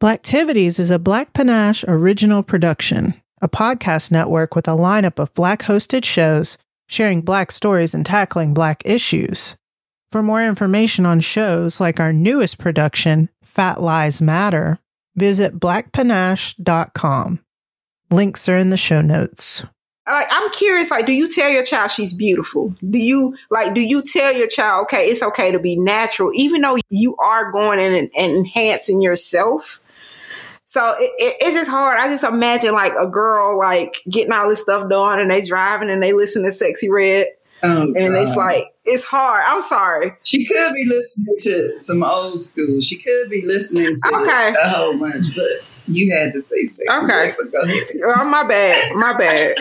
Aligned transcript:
Blacktivities 0.00 0.78
is 0.78 0.92
a 0.92 0.98
Black 1.00 1.32
Panache 1.32 1.84
original 1.88 2.44
production, 2.44 3.20
a 3.42 3.48
podcast 3.48 4.12
network 4.12 4.54
with 4.54 4.68
a 4.68 4.76
lineup 4.76 5.18
of 5.18 5.34
Black 5.34 5.62
hosted 5.62 6.04
shows 6.04 6.56
sharing 6.86 7.20
Black 7.20 7.50
stories 7.50 7.94
and 7.94 8.06
tackling 8.06 8.54
Black 8.54 8.80
issues. 8.84 9.56
For 10.12 10.22
more 10.22 10.44
information 10.44 11.04
on 11.04 11.18
shows 11.18 11.80
like 11.80 11.98
our 11.98 12.12
newest 12.12 12.58
production, 12.58 13.28
Fat 13.42 13.80
Lies 13.80 14.22
Matter, 14.22 14.78
visit 15.16 15.58
blackpanache.com. 15.58 17.40
Links 18.12 18.48
are 18.48 18.56
in 18.56 18.70
the 18.70 18.76
show 18.76 19.00
notes. 19.00 19.64
Like, 20.06 20.28
I'm 20.30 20.48
curious, 20.52 20.92
like, 20.92 21.06
do 21.06 21.12
you 21.12 21.28
tell 21.28 21.50
your 21.50 21.64
child 21.64 21.90
she's 21.90 22.14
beautiful? 22.14 22.72
Do 22.88 22.98
you 22.98 23.36
like 23.50 23.74
do 23.74 23.80
you 23.80 24.02
tell 24.02 24.32
your 24.32 24.46
child, 24.46 24.84
okay, 24.84 25.08
it's 25.08 25.24
okay 25.24 25.50
to 25.50 25.58
be 25.58 25.76
natural, 25.76 26.30
even 26.34 26.60
though 26.60 26.78
you 26.88 27.16
are 27.16 27.50
going 27.50 27.80
in 27.80 27.94
and, 27.94 28.10
and 28.16 28.32
enhancing 28.36 29.02
yourself? 29.02 29.80
So 30.78 30.94
it, 31.00 31.10
it, 31.18 31.36
it's 31.40 31.56
just 31.56 31.68
hard. 31.68 31.98
I 31.98 32.06
just 32.06 32.22
imagine 32.22 32.72
like 32.72 32.92
a 32.92 33.08
girl 33.08 33.58
like 33.58 34.00
getting 34.08 34.30
all 34.30 34.48
this 34.48 34.62
stuff 34.62 34.88
done 34.88 35.18
and 35.18 35.28
they 35.28 35.40
driving 35.44 35.90
and 35.90 36.00
they 36.00 36.12
listen 36.12 36.44
to 36.44 36.50
Sexyy 36.50 36.88
Red. 36.88 37.26
Oh, 37.64 37.82
and 37.82 37.94
God. 37.94 38.14
it's 38.14 38.36
like 38.36 38.72
it's 38.84 39.02
hard. 39.02 39.42
I'm 39.48 39.60
sorry. 39.60 40.12
She 40.22 40.46
could 40.46 40.72
be 40.74 40.84
listening 40.84 41.34
to 41.40 41.76
some 41.80 42.04
old 42.04 42.38
school. 42.38 42.80
She 42.80 42.96
could 42.96 43.28
be 43.28 43.42
listening 43.44 43.86
to 43.86 44.16
okay. 44.22 44.54
a 44.62 44.68
whole 44.68 44.96
bunch, 44.96 45.34
but 45.34 45.64
you 45.88 46.14
had 46.14 46.32
to 46.34 46.40
say 46.40 46.64
Sexyy 46.66 47.02
okay. 47.02 47.34
Red, 47.36 47.50
go 47.50 47.60
ahead. 47.62 47.86
Oh, 48.04 48.24
my 48.26 48.44
bad. 48.44 48.94
My 48.94 49.18
bad. 49.18 49.56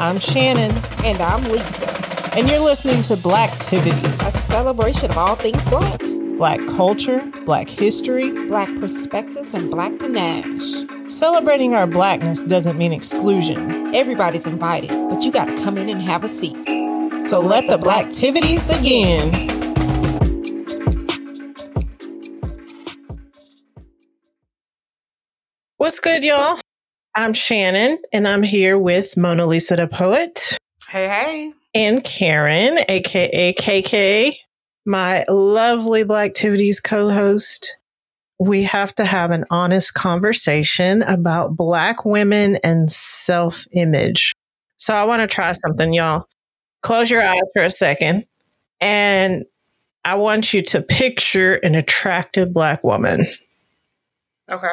I'm 0.00 0.18
Shannon. 0.18 0.76
And 1.04 1.20
I'm 1.20 1.40
Lisa. 1.44 2.36
And 2.36 2.50
you're 2.50 2.58
listening 2.58 3.02
to 3.02 3.14
Blacktivities, 3.14 4.14
a 4.14 4.18
celebration 4.18 5.08
of 5.10 5.18
all 5.18 5.36
things 5.36 5.64
black. 5.66 6.00
Black 6.42 6.66
culture, 6.66 7.22
Black 7.44 7.68
history, 7.68 8.28
Black 8.48 8.68
perspectives, 8.80 9.54
and 9.54 9.70
Black 9.70 9.96
panache. 9.96 10.84
Celebrating 11.06 11.72
our 11.72 11.86
Blackness 11.86 12.42
doesn't 12.42 12.76
mean 12.76 12.92
exclusion. 12.92 13.94
Everybody's 13.94 14.44
invited, 14.44 14.90
but 15.08 15.24
you 15.24 15.30
gotta 15.30 15.54
come 15.62 15.78
in 15.78 15.88
and 15.88 16.02
have 16.02 16.24
a 16.24 16.28
seat. 16.28 16.64
So, 17.28 17.38
let, 17.38 17.68
let 17.68 17.68
the 17.68 17.78
Blacktivities 17.78 18.66
begin. 18.66 19.30
What's 25.76 26.00
good, 26.00 26.24
y'all? 26.24 26.58
I'm 27.14 27.34
Shannon, 27.34 27.98
and 28.12 28.26
I'm 28.26 28.42
here 28.42 28.76
with 28.76 29.16
Mona 29.16 29.46
Lisa 29.46 29.76
the 29.76 29.86
Poet. 29.86 30.58
Hey, 30.88 31.06
hey. 31.06 31.52
And 31.72 32.02
Karen, 32.02 32.80
aka 32.88 33.54
KK 33.54 34.38
my 34.84 35.24
lovely 35.28 36.04
Blacktivities 36.04 36.82
co 36.82 37.10
host. 37.10 37.78
We 38.38 38.64
have 38.64 38.94
to 38.96 39.04
have 39.04 39.30
an 39.30 39.44
honest 39.50 39.94
conversation 39.94 41.02
about 41.02 41.56
Black 41.56 42.04
women 42.04 42.56
and 42.64 42.90
self 42.90 43.66
image. 43.72 44.34
So 44.78 44.94
I 44.94 45.04
want 45.04 45.20
to 45.22 45.32
try 45.32 45.52
something, 45.52 45.92
y'all. 45.92 46.26
Close 46.82 47.08
your 47.08 47.24
eyes 47.24 47.40
for 47.54 47.62
a 47.62 47.70
second. 47.70 48.26
And 48.80 49.44
I 50.04 50.16
want 50.16 50.52
you 50.52 50.62
to 50.62 50.82
picture 50.82 51.54
an 51.54 51.76
attractive 51.76 52.52
Black 52.52 52.82
woman. 52.82 53.26
Okay. 54.50 54.66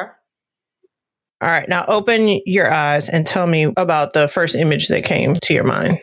All 1.42 1.48
right. 1.48 1.68
Now 1.68 1.84
open 1.86 2.40
your 2.44 2.72
eyes 2.72 3.08
and 3.08 3.26
tell 3.26 3.46
me 3.46 3.72
about 3.76 4.12
the 4.12 4.26
first 4.26 4.56
image 4.56 4.88
that 4.88 5.04
came 5.04 5.34
to 5.34 5.54
your 5.54 5.64
mind. 5.64 6.00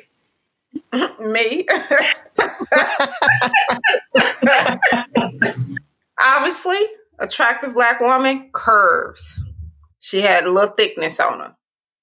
Me. 1.20 1.66
Obviously, 6.20 6.80
attractive 7.20 7.74
black 7.74 8.00
woman, 8.00 8.50
curves. 8.54 9.44
She 10.00 10.22
had 10.22 10.46
a 10.46 10.50
little 10.50 10.72
thickness 10.72 11.20
on 11.20 11.40
her. 11.40 11.56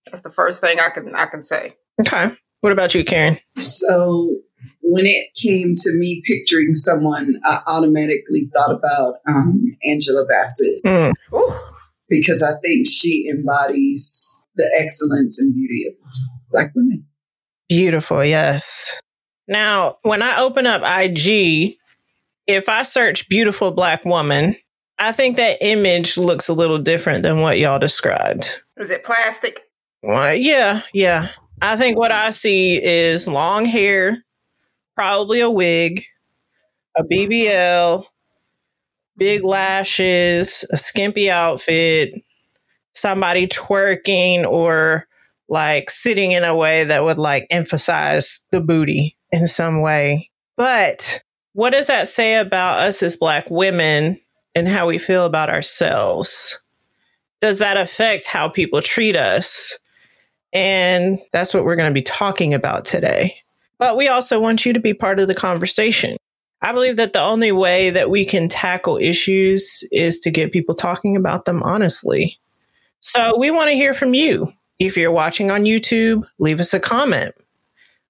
That's 0.06 0.22
the 0.22 0.30
first 0.30 0.60
thing 0.60 0.78
I 0.80 0.90
can 0.90 1.14
I 1.14 1.26
can 1.26 1.42
say. 1.42 1.76
Okay. 2.00 2.36
What 2.60 2.72
about 2.72 2.94
you, 2.94 3.04
Karen? 3.04 3.38
So 3.58 4.36
when 4.82 5.06
it 5.06 5.34
came 5.34 5.74
to 5.74 5.90
me 5.98 6.22
picturing 6.26 6.74
someone, 6.74 7.40
I 7.44 7.60
automatically 7.66 8.48
thought 8.52 8.72
about 8.72 9.16
um, 9.26 9.76
Angela 9.84 10.24
Bassett 10.26 10.82
mm. 10.84 11.12
because 12.08 12.42
I 12.42 12.52
think 12.62 12.86
she 12.88 13.28
embodies 13.30 14.46
the 14.56 14.70
excellence 14.78 15.38
and 15.38 15.54
beauty 15.54 15.86
of 15.88 15.94
black 16.50 16.72
women. 16.74 17.06
Beautiful, 17.74 18.24
yes. 18.24 19.00
Now, 19.48 19.98
when 20.02 20.22
I 20.22 20.40
open 20.40 20.64
up 20.64 20.82
IG, 20.82 21.76
if 22.46 22.68
I 22.68 22.84
search 22.84 23.28
beautiful 23.28 23.72
black 23.72 24.04
woman, 24.04 24.54
I 25.00 25.10
think 25.10 25.36
that 25.38 25.58
image 25.60 26.16
looks 26.16 26.48
a 26.48 26.54
little 26.54 26.78
different 26.78 27.24
than 27.24 27.40
what 27.40 27.58
y'all 27.58 27.80
described. 27.80 28.60
Is 28.76 28.92
it 28.92 29.02
plastic? 29.02 29.62
Well, 30.04 30.36
yeah, 30.36 30.82
yeah. 30.92 31.30
I 31.60 31.74
think 31.74 31.98
what 31.98 32.12
I 32.12 32.30
see 32.30 32.80
is 32.80 33.26
long 33.26 33.64
hair, 33.64 34.22
probably 34.94 35.40
a 35.40 35.50
wig, 35.50 36.04
a 36.96 37.02
BBL, 37.02 38.04
big 39.16 39.42
lashes, 39.42 40.64
a 40.70 40.76
skimpy 40.76 41.28
outfit, 41.28 42.22
somebody 42.94 43.48
twerking 43.48 44.48
or 44.48 45.08
like 45.48 45.90
sitting 45.90 46.32
in 46.32 46.44
a 46.44 46.54
way 46.54 46.84
that 46.84 47.04
would 47.04 47.18
like 47.18 47.46
emphasize 47.50 48.44
the 48.50 48.60
booty 48.60 49.16
in 49.30 49.46
some 49.46 49.80
way. 49.80 50.30
But 50.56 51.22
what 51.52 51.70
does 51.70 51.88
that 51.88 52.08
say 52.08 52.36
about 52.36 52.80
us 52.80 53.02
as 53.02 53.16
Black 53.16 53.50
women 53.50 54.20
and 54.54 54.68
how 54.68 54.86
we 54.86 54.98
feel 54.98 55.24
about 55.24 55.50
ourselves? 55.50 56.60
Does 57.40 57.58
that 57.58 57.76
affect 57.76 58.26
how 58.26 58.48
people 58.48 58.80
treat 58.80 59.16
us? 59.16 59.78
And 60.52 61.18
that's 61.32 61.52
what 61.52 61.64
we're 61.64 61.76
going 61.76 61.90
to 61.90 61.94
be 61.94 62.02
talking 62.02 62.54
about 62.54 62.84
today. 62.84 63.36
But 63.78 63.96
we 63.96 64.08
also 64.08 64.40
want 64.40 64.64
you 64.64 64.72
to 64.72 64.80
be 64.80 64.94
part 64.94 65.18
of 65.18 65.28
the 65.28 65.34
conversation. 65.34 66.16
I 66.62 66.72
believe 66.72 66.96
that 66.96 67.12
the 67.12 67.20
only 67.20 67.52
way 67.52 67.90
that 67.90 68.08
we 68.08 68.24
can 68.24 68.48
tackle 68.48 68.96
issues 68.96 69.84
is 69.92 70.20
to 70.20 70.30
get 70.30 70.52
people 70.52 70.74
talking 70.74 71.16
about 71.16 71.44
them 71.44 71.62
honestly. 71.62 72.38
So 73.00 73.36
we 73.36 73.50
want 73.50 73.68
to 73.68 73.74
hear 73.74 73.92
from 73.92 74.14
you. 74.14 74.50
If 74.78 74.96
you're 74.96 75.12
watching 75.12 75.50
on 75.50 75.64
YouTube, 75.64 76.26
leave 76.38 76.60
us 76.60 76.74
a 76.74 76.80
comment. 76.80 77.34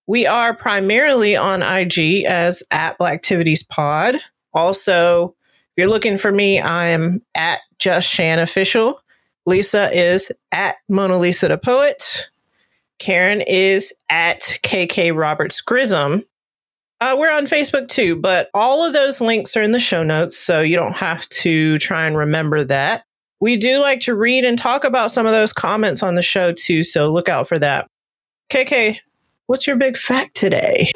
We 0.06 0.26
are 0.26 0.54
primarily 0.54 1.36
on 1.36 1.62
IG 1.62 2.24
as 2.24 2.62
at 2.70 2.98
Blacktivities 2.98 3.68
Pod. 3.68 4.16
Also, 4.52 5.28
if 5.28 5.78
you're 5.78 5.88
looking 5.88 6.18
for 6.18 6.30
me, 6.30 6.60
I'm 6.60 7.22
at 7.34 7.60
Just 7.78 8.08
Shan 8.08 8.38
Official. 8.38 9.00
Lisa 9.46 9.90
is 9.92 10.30
at 10.52 10.76
Mona 10.88 11.18
Lisa 11.18 11.48
the 11.48 11.58
Poet. 11.58 12.28
Karen 12.98 13.40
is 13.42 13.92
at 14.08 14.40
KK 14.62 15.14
Roberts 15.14 15.60
Grism. 15.60 16.24
Uh, 17.00 17.16
we're 17.18 17.32
on 17.32 17.46
Facebook 17.46 17.88
too, 17.88 18.16
but 18.16 18.48
all 18.54 18.86
of 18.86 18.92
those 18.92 19.20
links 19.20 19.56
are 19.56 19.62
in 19.62 19.72
the 19.72 19.80
show 19.80 20.02
notes, 20.02 20.38
so 20.38 20.60
you 20.60 20.76
don't 20.76 20.96
have 20.96 21.28
to 21.28 21.78
try 21.78 22.06
and 22.06 22.16
remember 22.16 22.64
that. 22.64 23.03
We 23.44 23.58
do 23.58 23.78
like 23.78 24.00
to 24.00 24.14
read 24.14 24.46
and 24.46 24.56
talk 24.56 24.84
about 24.84 25.10
some 25.10 25.26
of 25.26 25.32
those 25.32 25.52
comments 25.52 26.02
on 26.02 26.14
the 26.14 26.22
show 26.22 26.54
too, 26.54 26.82
so 26.82 27.12
look 27.12 27.28
out 27.28 27.46
for 27.46 27.58
that. 27.58 27.90
KK, 28.48 29.00
What's 29.46 29.66
your 29.66 29.76
big 29.76 29.98
fact 29.98 30.34
today? 30.34 30.90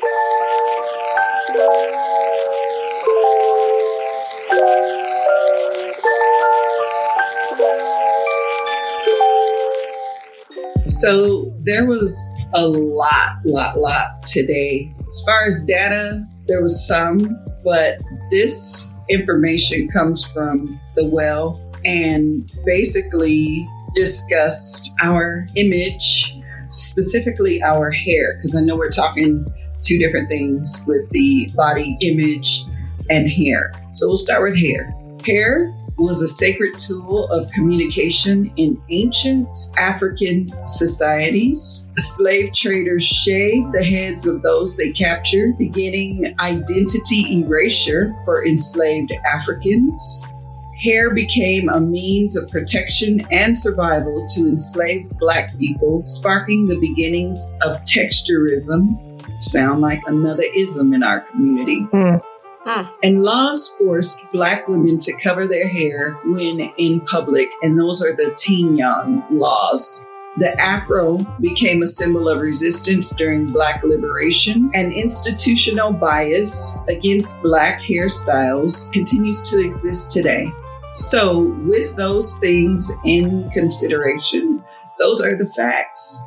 So 10.88 11.52
there 11.64 11.84
was 11.84 12.16
a 12.54 12.62
lot, 12.62 13.36
lot, 13.44 13.78
lot 13.78 14.22
today. 14.22 14.90
As 15.06 15.22
far 15.26 15.46
as 15.46 15.62
data, 15.64 16.26
there 16.46 16.62
was 16.62 16.88
some, 16.88 17.18
but 17.62 18.00
this 18.30 18.90
information 19.10 19.88
comes 19.88 20.24
from 20.24 20.80
the 20.96 21.04
well 21.04 21.62
and 21.84 22.52
basically 22.64 23.68
discussed 23.94 24.92
our 25.02 25.46
image 25.56 26.34
specifically 26.70 27.62
our 27.62 27.90
hair, 27.90 28.36
because 28.36 28.54
I 28.56 28.60
know 28.60 28.76
we're 28.76 28.90
talking 28.90 29.46
two 29.82 29.98
different 29.98 30.28
things 30.28 30.84
with 30.86 31.08
the 31.10 31.48
body 31.56 31.96
image 32.02 32.64
and 33.08 33.30
hair. 33.30 33.72
So 33.94 34.06
we'll 34.08 34.16
start 34.16 34.42
with 34.42 34.56
hair. 34.56 34.94
Hair 35.26 35.74
was 35.96 36.22
a 36.22 36.28
sacred 36.28 36.76
tool 36.76 37.28
of 37.30 37.50
communication 37.52 38.52
in 38.56 38.80
ancient 38.90 39.48
African 39.78 40.46
societies. 40.66 41.88
Slave 41.96 42.52
traders 42.54 43.04
shaved 43.04 43.72
the 43.72 43.82
heads 43.82 44.28
of 44.28 44.42
those 44.42 44.76
they 44.76 44.92
captured, 44.92 45.58
beginning 45.58 46.34
identity 46.38 47.40
erasure 47.40 48.14
for 48.24 48.46
enslaved 48.46 49.12
Africans 49.26 50.32
hair 50.82 51.12
became 51.14 51.68
a 51.68 51.80
means 51.80 52.36
of 52.36 52.48
protection 52.48 53.20
and 53.30 53.56
survival 53.56 54.26
to 54.34 54.48
enslaved 54.48 55.18
Black 55.18 55.56
people, 55.58 56.04
sparking 56.04 56.66
the 56.66 56.78
beginnings 56.78 57.52
of 57.62 57.76
texturism. 57.84 58.96
Sound 59.42 59.80
like 59.80 60.00
another 60.06 60.44
ism 60.54 60.94
in 60.94 61.02
our 61.02 61.20
community. 61.20 61.86
Mm. 61.92 62.22
Mm. 62.66 62.90
And 63.02 63.22
laws 63.22 63.68
forced 63.78 64.20
black 64.32 64.68
women 64.68 64.98
to 64.98 65.12
cover 65.22 65.46
their 65.46 65.68
hair 65.68 66.18
when 66.26 66.60
in 66.76 67.00
public, 67.02 67.48
and 67.62 67.78
those 67.78 68.02
are 68.02 68.14
the 68.14 68.30
Tignon 68.36 69.24
laws. 69.30 70.04
The 70.38 70.60
afro 70.60 71.18
became 71.40 71.82
a 71.82 71.88
symbol 71.88 72.28
of 72.28 72.38
resistance 72.38 73.10
during 73.10 73.46
Black 73.46 73.82
liberation, 73.82 74.70
and 74.74 74.92
institutional 74.92 75.92
bias 75.92 76.78
against 76.88 77.42
Black 77.42 77.80
hairstyles 77.80 78.92
continues 78.92 79.48
to 79.50 79.60
exist 79.60 80.12
today. 80.12 80.52
So, 80.98 81.54
with 81.64 81.94
those 81.94 82.36
things 82.38 82.90
in 83.04 83.48
consideration, 83.50 84.64
those 84.98 85.22
are 85.22 85.36
the 85.36 85.46
facts. 85.46 86.24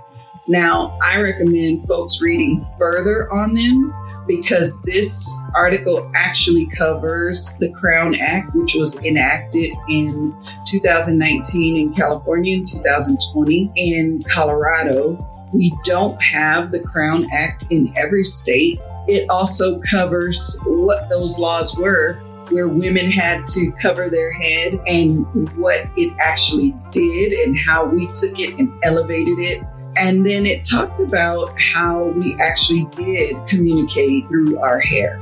Now, 0.47 0.97
I 1.03 1.21
recommend 1.21 1.85
folks 1.87 2.21
reading 2.21 2.65
further 2.77 3.31
on 3.33 3.53
them 3.53 3.93
because 4.25 4.81
this 4.83 5.29
article 5.53 6.09
actually 6.15 6.67
covers 6.67 7.57
the 7.59 7.69
Crown 7.73 8.15
Act, 8.15 8.55
which 8.55 8.75
was 8.75 8.97
enacted 9.03 9.73
in 9.89 10.33
2019 10.65 11.75
in 11.75 11.93
California 11.93 12.55
and 12.55 12.67
2020 12.67 13.71
in 13.75 14.21
Colorado. 14.21 15.27
We 15.53 15.73
don't 15.83 16.19
have 16.23 16.71
the 16.71 16.79
Crown 16.79 17.23
Act 17.33 17.65
in 17.71 17.93
every 17.97 18.23
state. 18.23 18.79
It 19.07 19.29
also 19.29 19.81
covers 19.81 20.57
what 20.65 21.09
those 21.09 21.37
laws 21.37 21.77
were 21.77 22.21
where 22.51 22.67
women 22.67 23.09
had 23.09 23.45
to 23.47 23.71
cover 23.81 24.09
their 24.09 24.31
head 24.31 24.79
and 24.87 25.25
what 25.57 25.87
it 25.97 26.13
actually 26.19 26.75
did 26.91 27.33
and 27.33 27.57
how 27.57 27.85
we 27.85 28.07
took 28.07 28.37
it 28.39 28.57
and 28.57 28.71
elevated 28.83 29.39
it. 29.39 29.63
And 29.97 30.25
then 30.25 30.45
it 30.45 30.63
talked 30.63 30.99
about 30.99 31.49
how 31.59 32.13
we 32.21 32.35
actually 32.39 32.85
did 32.91 33.35
communicate 33.47 34.27
through 34.27 34.59
our 34.59 34.79
hair. 34.79 35.19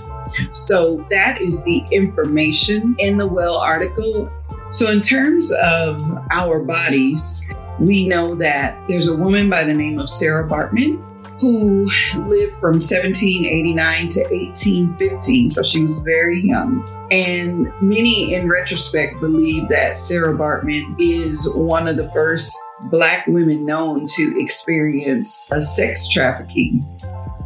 So 0.54 1.06
that 1.10 1.42
is 1.42 1.64
the 1.64 1.84
information 1.92 2.96
in 3.00 3.18
the 3.18 3.28
Well 3.28 3.58
article. 3.58 4.32
So, 4.72 4.92
in 4.92 5.02
terms 5.02 5.52
of 5.52 6.00
our 6.30 6.60
bodies, 6.60 7.50
we 7.80 8.08
know 8.08 8.36
that 8.36 8.78
there's 8.88 9.08
a 9.08 9.16
woman 9.16 9.50
by 9.50 9.64
the 9.64 9.74
name 9.74 9.98
of 9.98 10.10
Sarah 10.10 10.48
Baartman 10.48 11.04
who 11.40 11.86
lived 12.28 12.56
from 12.60 12.76
1789 12.76 14.10
to 14.10 14.20
1815. 14.22 15.50
So 15.50 15.64
she 15.64 15.84
was 15.84 16.00
very 16.00 16.42
young. 16.42 16.86
And 17.12 17.72
many, 17.82 18.34
in 18.34 18.50
retrospect, 18.50 19.20
believe 19.20 19.70
that 19.70 19.98
Sarah 19.98 20.38
Baartman 20.38 20.96
is 21.00 21.50
one 21.56 21.88
of 21.88 21.96
the 21.96 22.10
first 22.10 22.56
Black 22.92 23.26
women 23.28 23.66
known 23.66 24.06
to 24.08 24.40
experience 24.40 25.50
a 25.52 25.62
sex 25.62 26.08
trafficking. 26.08 26.86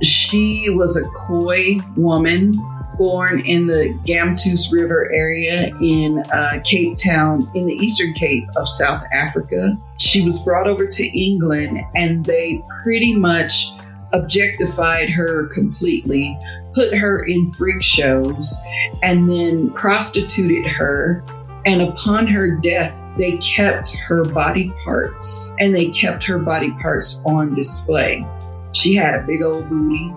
She 0.01 0.69
was 0.69 0.97
a 0.97 1.07
Khoi 1.09 1.77
woman 1.95 2.51
born 2.97 3.41
in 3.41 3.67
the 3.67 3.97
Gamtoos 4.05 4.71
River 4.71 5.11
area 5.13 5.75
in 5.81 6.23
uh, 6.33 6.61
Cape 6.63 6.97
Town, 6.97 7.41
in 7.55 7.65
the 7.65 7.73
Eastern 7.73 8.13
Cape 8.13 8.47
of 8.55 8.69
South 8.69 9.03
Africa. 9.11 9.77
She 9.97 10.25
was 10.25 10.43
brought 10.43 10.67
over 10.67 10.87
to 10.87 11.19
England 11.19 11.79
and 11.95 12.25
they 12.25 12.61
pretty 12.83 13.13
much 13.15 13.69
objectified 14.13 15.09
her 15.09 15.47
completely, 15.47 16.37
put 16.75 16.95
her 16.95 17.23
in 17.25 17.51
freak 17.51 17.81
shows, 17.83 18.55
and 19.01 19.29
then 19.29 19.71
prostituted 19.71 20.65
her. 20.67 21.23
And 21.65 21.81
upon 21.81 22.27
her 22.27 22.51
death, 22.57 22.93
they 23.17 23.37
kept 23.37 23.95
her 23.97 24.23
body 24.23 24.71
parts 24.83 25.53
and 25.59 25.75
they 25.75 25.89
kept 25.89 26.23
her 26.25 26.39
body 26.39 26.71
parts 26.81 27.21
on 27.25 27.53
display. 27.53 28.25
She 28.73 28.95
had 28.95 29.15
a 29.15 29.23
big 29.25 29.43
old 29.43 29.69
booty. 29.69 30.11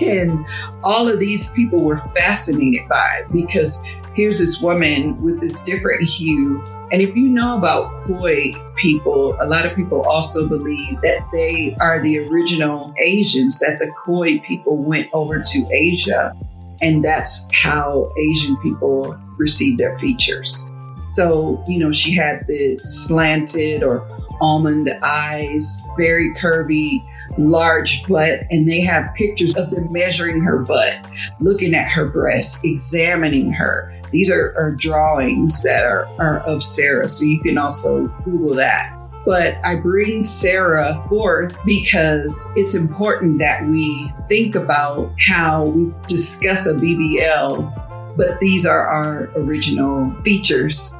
And 0.00 0.44
all 0.82 1.08
of 1.08 1.20
these 1.20 1.50
people 1.52 1.84
were 1.84 2.02
fascinated 2.16 2.88
by 2.88 3.20
it 3.20 3.32
because 3.32 3.84
here's 4.14 4.40
this 4.40 4.60
woman 4.60 5.20
with 5.22 5.40
this 5.40 5.62
different 5.62 6.02
hue. 6.02 6.62
And 6.90 7.00
if 7.00 7.14
you 7.14 7.28
know 7.28 7.56
about 7.56 8.02
Khoi 8.02 8.52
people, 8.76 9.36
a 9.40 9.46
lot 9.46 9.64
of 9.64 9.76
people 9.76 10.02
also 10.08 10.48
believe 10.48 11.00
that 11.02 11.24
they 11.32 11.76
are 11.80 12.00
the 12.00 12.28
original 12.28 12.92
Asians, 13.00 13.60
that 13.60 13.78
the 13.78 13.92
Khoi 14.04 14.40
people 14.40 14.76
went 14.76 15.08
over 15.12 15.40
to 15.40 15.66
Asia. 15.72 16.34
And 16.82 17.04
that's 17.04 17.46
how 17.54 18.12
Asian 18.18 18.56
people 18.56 19.16
receive 19.36 19.78
their 19.78 19.96
features. 19.98 20.68
So, 21.04 21.62
you 21.68 21.78
know, 21.78 21.92
she 21.92 22.14
had 22.14 22.44
the 22.48 22.78
slanted 22.78 23.82
or 23.82 24.06
almond 24.40 24.90
eyes, 25.02 25.80
very 25.96 26.34
curvy, 26.34 27.00
large 27.38 28.06
butt, 28.06 28.40
and 28.50 28.68
they 28.68 28.80
have 28.80 29.14
pictures 29.14 29.54
of 29.56 29.70
them 29.70 29.90
measuring 29.92 30.40
her 30.42 30.58
butt, 30.58 31.10
looking 31.40 31.74
at 31.74 31.90
her 31.90 32.06
breasts, 32.06 32.62
examining 32.64 33.50
her. 33.52 33.94
These 34.10 34.30
are, 34.30 34.54
are 34.56 34.72
drawings 34.72 35.62
that 35.62 35.84
are, 35.84 36.06
are 36.18 36.40
of 36.40 36.62
Sarah, 36.62 37.08
so 37.08 37.24
you 37.24 37.40
can 37.40 37.58
also 37.58 38.08
Google 38.24 38.54
that. 38.54 38.94
But 39.24 39.56
I 39.64 39.76
bring 39.76 40.24
Sarah 40.24 41.04
forth 41.08 41.58
because 41.64 42.50
it's 42.56 42.74
important 42.74 43.38
that 43.40 43.66
we 43.66 44.10
think 44.28 44.54
about 44.54 45.12
how 45.20 45.64
we 45.64 45.92
discuss 46.08 46.66
a 46.66 46.74
BBL, 46.74 48.16
but 48.16 48.40
these 48.40 48.64
are 48.64 48.86
our 48.86 49.30
original 49.36 50.14
features. 50.22 50.96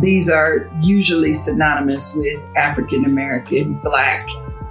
These 0.00 0.28
are 0.28 0.68
usually 0.80 1.34
synonymous 1.34 2.14
with 2.14 2.40
African 2.56 3.04
American, 3.04 3.74
Black 3.80 4.26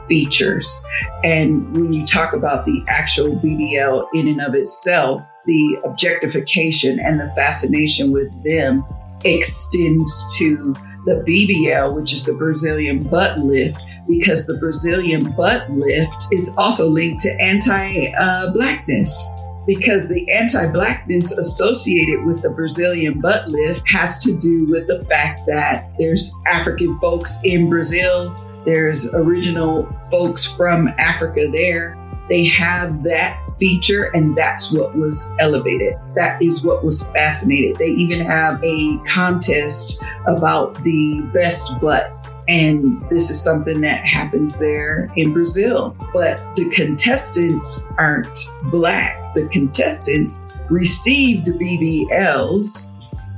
features. 0.10 0.84
And 1.24 1.74
when 1.78 1.94
you 1.94 2.06
talk 2.06 2.34
about 2.34 2.66
the 2.66 2.84
actual 2.90 3.38
BBL 3.38 4.10
in 4.14 4.28
and 4.28 4.42
of 4.42 4.56
itself, 4.56 5.24
the 5.46 5.80
objectification 5.86 7.00
and 7.00 7.20
the 7.20 7.32
fascination 7.36 8.12
with 8.12 8.30
them 8.44 8.84
extends 9.24 10.38
to 10.38 10.74
the 11.06 11.24
BBL, 11.28 11.96
which 11.96 12.14
is 12.14 12.24
the 12.26 12.34
Brazilian 12.34 13.00
butt 13.08 13.40
lift, 13.40 13.82
because 14.08 14.46
the 14.46 14.58
Brazilian 14.58 15.32
butt 15.32 15.70
lift 15.72 16.28
is 16.32 16.54
also 16.58 16.90
linked 16.90 17.22
to 17.22 17.42
anti 17.42 18.12
blackness. 18.52 19.30
Because 19.68 20.08
the 20.08 20.30
anti 20.32 20.68
blackness 20.68 21.32
associated 21.32 22.26
with 22.26 22.42
the 22.42 22.50
Brazilian 22.50 23.22
butt 23.22 23.50
lift 23.50 23.88
has 23.88 24.18
to 24.20 24.36
do 24.40 24.66
with 24.70 24.88
the 24.88 25.02
fact 25.06 25.42
that 25.46 25.92
there's 26.00 26.34
African 26.48 26.98
folks 27.00 27.40
in 27.44 27.70
Brazil, 27.70 28.34
there's 28.66 29.14
original 29.14 29.88
folks 30.12 30.46
from 30.46 30.90
Africa 31.00 31.48
there. 31.52 31.98
They 32.30 32.46
have 32.48 33.04
that 33.04 33.42
feature, 33.58 34.12
and 34.14 34.36
that's 34.36 34.72
what 34.72 34.96
was 34.96 35.32
elevated. 35.40 35.96
That 36.16 36.42
is 36.42 36.64
what 36.64 36.84
was 36.84 37.02
fascinated. 37.08 37.76
They 37.76 37.88
even 37.88 38.26
have 38.26 38.64
a 38.64 38.98
contest 39.08 40.04
about 40.28 40.76
the 40.84 41.22
best 41.34 41.80
butt. 41.82 42.14
And 42.48 43.02
this 43.10 43.30
is 43.30 43.40
something 43.40 43.82
that 43.82 44.06
happens 44.06 44.58
there 44.60 45.12
in 45.16 45.34
Brazil. 45.34 45.96
But 46.14 46.38
the 46.56 46.70
contestants 46.70 47.88
aren't 47.98 48.40
black. 48.72 49.36
The 49.36 49.48
contestants 49.50 50.42
received 50.70 51.48
BBLs. 51.48 52.90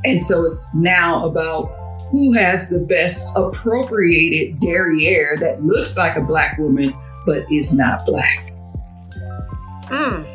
And 0.06 0.26
so 0.26 0.46
it's 0.46 0.74
now 0.74 1.26
about 1.26 1.81
who 2.12 2.34
has 2.34 2.70
the 2.70 2.80
best 2.80 3.32
appropriated 3.36 4.60
derriere 4.60 5.38
that 5.40 5.64
looks 5.64 5.98
like 5.98 6.16
a 6.16 6.22
black 6.22 6.58
woman 6.58 6.94
but 7.26 7.50
is 7.52 7.74
not 7.74 8.06
black. 8.06 8.54
Mm. 9.86 10.26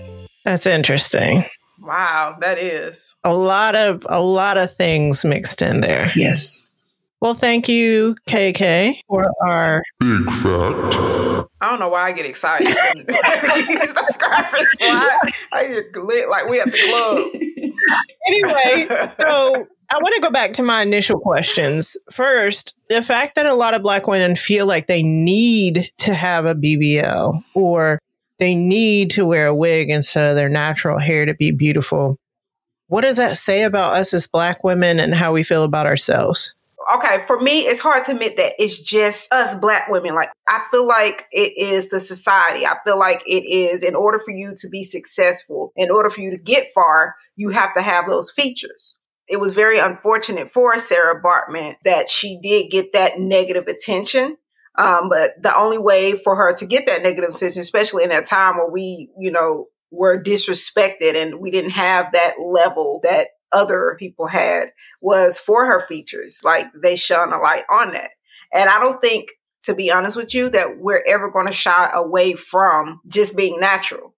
That's 0.44 0.66
interesting. 0.66 1.44
Wow, 1.80 2.36
that 2.40 2.58
is. 2.58 3.14
A 3.24 3.34
lot 3.34 3.74
of 3.74 4.06
a 4.08 4.20
lot 4.20 4.58
of 4.58 4.74
things 4.74 5.24
mixed 5.24 5.62
in 5.62 5.80
there. 5.80 6.12
Yes. 6.16 6.70
Well, 7.20 7.34
thank 7.34 7.68
you, 7.68 8.16
KK, 8.28 9.00
for 9.08 9.32
our 9.46 9.82
Big 10.00 10.30
fact. 10.30 10.94
I 11.60 11.70
don't 11.70 11.80
know 11.80 11.88
why 11.88 12.08
I 12.08 12.12
get 12.12 12.26
excited. 12.26 12.68
Use 12.68 13.94
those 13.94 14.16
graphics. 14.18 14.66
Why? 14.78 15.18
I 15.52 15.66
get 15.66 15.96
lit 15.96 16.28
like 16.28 16.46
we 16.46 16.60
at 16.60 16.70
the 16.70 16.78
club. 16.78 17.30
anyway, 18.28 19.08
so 19.18 19.66
I 19.90 19.98
want 19.98 20.14
to 20.16 20.20
go 20.20 20.30
back 20.30 20.52
to 20.54 20.62
my 20.62 20.82
initial 20.82 21.18
questions. 21.18 21.96
First, 22.10 22.74
the 22.88 23.02
fact 23.02 23.36
that 23.36 23.46
a 23.46 23.54
lot 23.54 23.74
of 23.74 23.82
black 23.82 24.06
women 24.06 24.36
feel 24.36 24.66
like 24.66 24.86
they 24.86 25.02
need 25.02 25.90
to 25.98 26.14
have 26.14 26.44
a 26.44 26.54
BBL 26.54 27.42
or 27.54 27.98
they 28.38 28.54
need 28.54 29.10
to 29.12 29.24
wear 29.24 29.46
a 29.46 29.54
wig 29.54 29.90
instead 29.90 30.28
of 30.28 30.36
their 30.36 30.48
natural 30.48 30.98
hair 30.98 31.24
to 31.26 31.34
be 31.34 31.50
beautiful. 31.50 32.18
What 32.88 33.02
does 33.02 33.16
that 33.16 33.36
say 33.36 33.62
about 33.62 33.96
us 33.96 34.12
as 34.12 34.26
black 34.26 34.64
women 34.64 35.00
and 35.00 35.14
how 35.14 35.32
we 35.32 35.42
feel 35.42 35.62
about 35.62 35.86
ourselves? 35.86 36.54
okay, 36.94 37.24
for 37.26 37.40
me, 37.40 37.60
it's 37.60 37.80
hard 37.80 38.04
to 38.04 38.12
admit 38.12 38.36
that 38.36 38.54
it's 38.58 38.78
just 38.78 39.32
us 39.32 39.54
black 39.54 39.88
women. 39.88 40.14
Like, 40.14 40.30
I 40.48 40.64
feel 40.70 40.86
like 40.86 41.26
it 41.32 41.56
is 41.56 41.88
the 41.88 42.00
society. 42.00 42.66
I 42.66 42.76
feel 42.84 42.98
like 42.98 43.22
it 43.26 43.44
is 43.44 43.82
in 43.82 43.94
order 43.94 44.18
for 44.18 44.30
you 44.30 44.54
to 44.56 44.68
be 44.68 44.82
successful, 44.82 45.72
in 45.76 45.90
order 45.90 46.10
for 46.10 46.20
you 46.20 46.30
to 46.30 46.38
get 46.38 46.68
far, 46.74 47.16
you 47.34 47.50
have 47.50 47.74
to 47.74 47.82
have 47.82 48.06
those 48.06 48.30
features. 48.30 48.98
It 49.28 49.40
was 49.40 49.54
very 49.54 49.78
unfortunate 49.78 50.52
for 50.52 50.76
Sarah 50.78 51.22
Baartman 51.22 51.76
that 51.84 52.08
she 52.08 52.38
did 52.40 52.70
get 52.70 52.92
that 52.92 53.18
negative 53.18 53.66
attention. 53.66 54.36
Um, 54.78 55.08
but 55.08 55.30
the 55.40 55.56
only 55.56 55.78
way 55.78 56.12
for 56.12 56.36
her 56.36 56.54
to 56.54 56.66
get 56.66 56.86
that 56.86 57.02
negative 57.02 57.34
attention, 57.34 57.60
especially 57.60 58.04
in 58.04 58.10
that 58.10 58.26
time 58.26 58.56
where 58.56 58.70
we, 58.70 59.10
you 59.18 59.30
know, 59.30 59.66
were 59.90 60.22
disrespected 60.22 61.16
and 61.16 61.40
we 61.40 61.50
didn't 61.50 61.70
have 61.70 62.12
that 62.12 62.34
level 62.40 63.00
that 63.02 63.28
other 63.52 63.96
people 63.98 64.26
had 64.26 64.72
was 65.00 65.38
for 65.38 65.66
her 65.66 65.80
features. 65.80 66.42
Like 66.44 66.66
they 66.74 66.96
shone 66.96 67.32
a 67.32 67.38
light 67.38 67.64
on 67.70 67.92
that. 67.92 68.10
And 68.52 68.68
I 68.68 68.78
don't 68.78 69.00
think, 69.00 69.28
to 69.64 69.74
be 69.74 69.90
honest 69.90 70.16
with 70.16 70.34
you, 70.34 70.50
that 70.50 70.78
we're 70.78 71.02
ever 71.06 71.30
going 71.30 71.46
to 71.46 71.52
shy 71.52 71.90
away 71.94 72.34
from 72.34 73.00
just 73.06 73.36
being 73.36 73.58
natural 73.58 74.14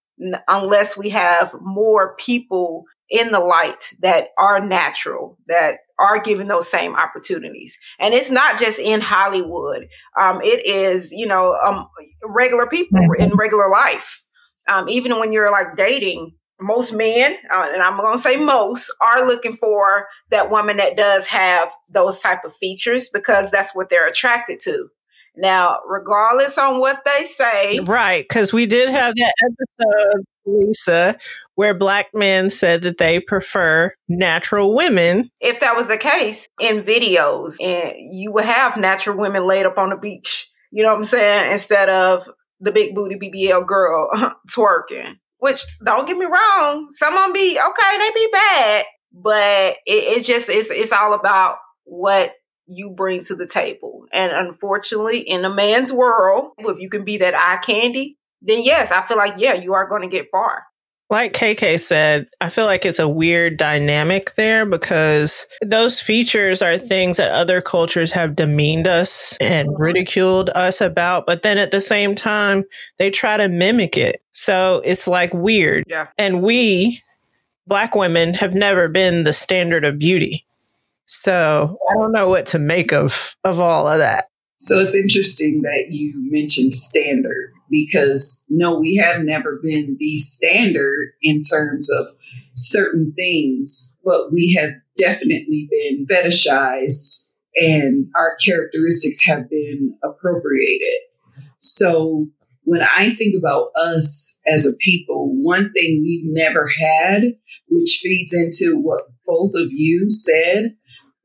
unless 0.49 0.97
we 0.97 1.11
have 1.11 1.55
more 1.61 2.17
people 2.17 2.85
in 3.11 3.31
the 3.33 3.41
light 3.41 3.93
that 4.01 4.29
are 4.39 4.61
natural, 4.61 5.39
that 5.49 5.79
are 5.99 6.21
given 6.21 6.49
those 6.49 6.71
same 6.71 6.95
opportunities. 6.95 7.79
And 7.99 8.15
it's 8.15 8.31
not 8.31 8.59
just 8.59 8.79
in 8.79 9.01
Hollywood. 9.01 9.89
Um, 10.19 10.41
it 10.43 10.65
is, 10.67 11.13
you 11.13 11.27
know, 11.27 11.57
um, 11.65 11.89
regular 12.25 12.67
people 12.67 12.99
mm-hmm. 12.99 13.23
in 13.23 13.37
regular 13.37 13.71
life. 13.71 14.23
Um, 14.69 14.89
even 14.89 15.19
when 15.19 15.33
you're 15.33 15.51
like 15.51 15.77
dating, 15.77 16.35
most 16.61 16.93
men, 16.93 17.37
uh, 17.51 17.69
and 17.73 17.83
I'm 17.83 17.97
going 17.97 18.15
to 18.15 18.19
say 18.19 18.37
most, 18.37 18.93
are 19.01 19.27
looking 19.27 19.57
for 19.57 20.09
that 20.31 20.51
woman 20.51 20.77
that 20.79 20.97
does 20.97 21.27
have 21.29 21.71
those 21.89 22.21
type 22.21 22.45
of 22.45 22.55
features 22.57 23.09
because 23.09 23.51
that's 23.51 23.75
what 23.75 23.91
they're 23.91 24.09
attracted 24.09 24.61
to. 24.65 24.89
Now, 25.37 25.79
regardless 25.87 26.59
on 26.59 26.81
what 26.81 27.05
they 27.05 27.25
say, 27.25 27.79
right? 27.85 28.25
Because 28.29 28.53
we 28.53 28.67
did 28.67 28.89
have 28.89 29.15
that 29.15 29.35
episode, 29.45 30.25
Lisa, 30.49 31.17
where 31.55 31.75
black 31.75 32.09
men 32.15 32.51
said 32.51 32.83
that 32.83 32.99
they 32.99 33.21
prefer 33.21 33.93
natural 34.09 34.75
women. 34.75 35.31
If 35.41 35.61
that 35.61 35.77
was 35.77 35.89
the 35.89 35.99
case 35.99 36.49
in 36.61 36.83
videos, 36.83 37.57
and 37.61 37.95
you 38.13 38.33
would 38.33 38.45
have 38.45 38.77
natural 38.77 39.17
women 39.17 39.47
laid 39.47 39.67
up 39.67 39.79
on 39.79 39.91
the 39.91 39.97
beach, 39.97 40.51
you 40.71 40.83
know 40.83 40.91
what 40.91 40.99
I'm 40.99 41.05
saying, 41.05 41.53
instead 41.53 41.89
of 41.89 42.29
the 42.61 42.73
big 42.73 42.95
booty 42.95 43.17
BBL 43.17 43.67
girl 43.67 44.11
twerking. 44.51 45.19
Which 45.41 45.63
don't 45.85 46.07
get 46.09 46.19
me 46.19 46.27
wrong, 46.27 46.89
some 46.91 47.15
of 47.15 47.21
them 47.21 47.33
be 47.33 47.57
okay, 47.57 47.99
they 47.99 48.11
be 48.13 48.29
bad, 48.33 48.85
but 49.13 49.77
it, 49.87 50.19
it 50.19 50.25
just 50.25 50.49
it's 50.49 50.69
it's 50.69 50.91
all 50.91 51.15
about 51.15 51.59
what 51.85 52.35
you 52.67 52.91
bring 52.91 53.23
to 53.25 53.37
the 53.37 53.47
table. 53.47 54.05
And 54.13 54.33
unfortunately, 54.33 55.21
in 55.21 55.45
a 55.45 55.55
man's 55.55 55.93
world, 55.93 56.53
if 56.59 56.79
you 56.81 56.91
can 56.91 57.05
be 57.05 57.19
that 57.19 57.35
eye 57.35 57.59
candy, 57.65 58.18
then 58.43 58.63
yes, 58.63 58.91
I 58.91 59.07
feel 59.07 59.17
like 59.17 59.35
yeah, 59.39 59.55
you 59.55 59.75
are 59.75 59.89
going 59.89 60.03
to 60.03 60.09
get 60.09 60.29
far 60.31 60.65
like 61.11 61.33
KK 61.33 61.81
said, 61.81 62.29
I 62.41 62.51
feel 62.51 62.67
like 62.67 62.85
it's 62.85 62.99
a 62.99 63.09
weird 63.09 63.57
dynamic 63.57 64.35
there 64.35 64.67
because 64.67 65.47
those 65.65 66.01
features 66.01 66.61
are 66.61 66.77
things 66.77 67.17
that 67.17 67.33
other 67.33 67.63
cultures 67.63 68.13
have 68.13 68.37
demeaned 68.37 68.87
us 68.87 69.37
and 69.41 69.69
mm-hmm. 69.69 69.83
ridiculed 69.83 70.51
us 70.51 70.81
about. 70.81 71.27
But 71.27 71.43
then 71.43 71.57
at 71.57 71.71
the 71.71 71.81
same 71.81 72.15
time, 72.15 72.65
they 72.99 73.11
try 73.11 73.39
to 73.39 73.49
mimic 73.49 73.97
it. 73.97 74.23
So 74.33 74.83
it's 74.85 75.09
like 75.09 75.33
weird. 75.33 75.85
Yeah. 75.87 76.09
And 76.19 76.43
we, 76.43 77.03
black 77.67 77.95
women, 77.95 78.35
have 78.35 78.55
never 78.55 78.89
been 78.89 79.25
the 79.25 79.33
standard 79.33 79.87
of 79.87 79.99
beauty. 79.99 80.45
So 81.07 81.79
I 81.91 81.95
don't 81.95 82.13
know 82.13 82.29
what 82.29 82.45
to 82.47 82.59
make 82.59 82.93
of 82.93 83.35
of 83.45 83.61
all 83.61 83.89
of 83.89 83.97
that. 83.99 84.27
So 84.59 84.79
it's 84.79 84.95
interesting 84.95 85.63
that 85.63 85.87
you 85.89 86.13
mentioned 86.31 86.75
standard 86.75 87.55
because 87.71 88.45
no, 88.49 88.79
we 88.79 88.97
have 88.97 89.23
never 89.23 89.61
been 89.63 89.97
the 89.99 90.17
standard 90.19 91.11
in 91.23 91.43
terms 91.43 91.91
of 91.91 92.07
certain 92.55 93.13
things, 93.15 93.95
but 94.05 94.33
we 94.33 94.55
have 94.61 94.71
definitely 94.97 95.69
been 95.71 96.07
fetishized 96.07 97.27
and 97.57 98.09
our 98.15 98.37
characteristics 98.45 99.25
have 99.25 99.49
been 99.51 99.97
appropriated. 100.03 101.01
So 101.61 102.29
when 102.65 102.83
I 102.83 103.15
think 103.15 103.35
about 103.39 103.71
us 103.77 104.39
as 104.47 104.67
a 104.67 104.75
people, 104.75 105.31
one 105.43 105.73
thing 105.73 106.03
we've 106.03 106.27
never 106.27 106.69
had, 106.69 107.23
which 107.69 108.01
feeds 108.03 108.35
into 108.35 108.77
what 108.79 109.05
both 109.27 109.53
of 109.55 109.69
you 109.71 110.11
said, 110.11 110.75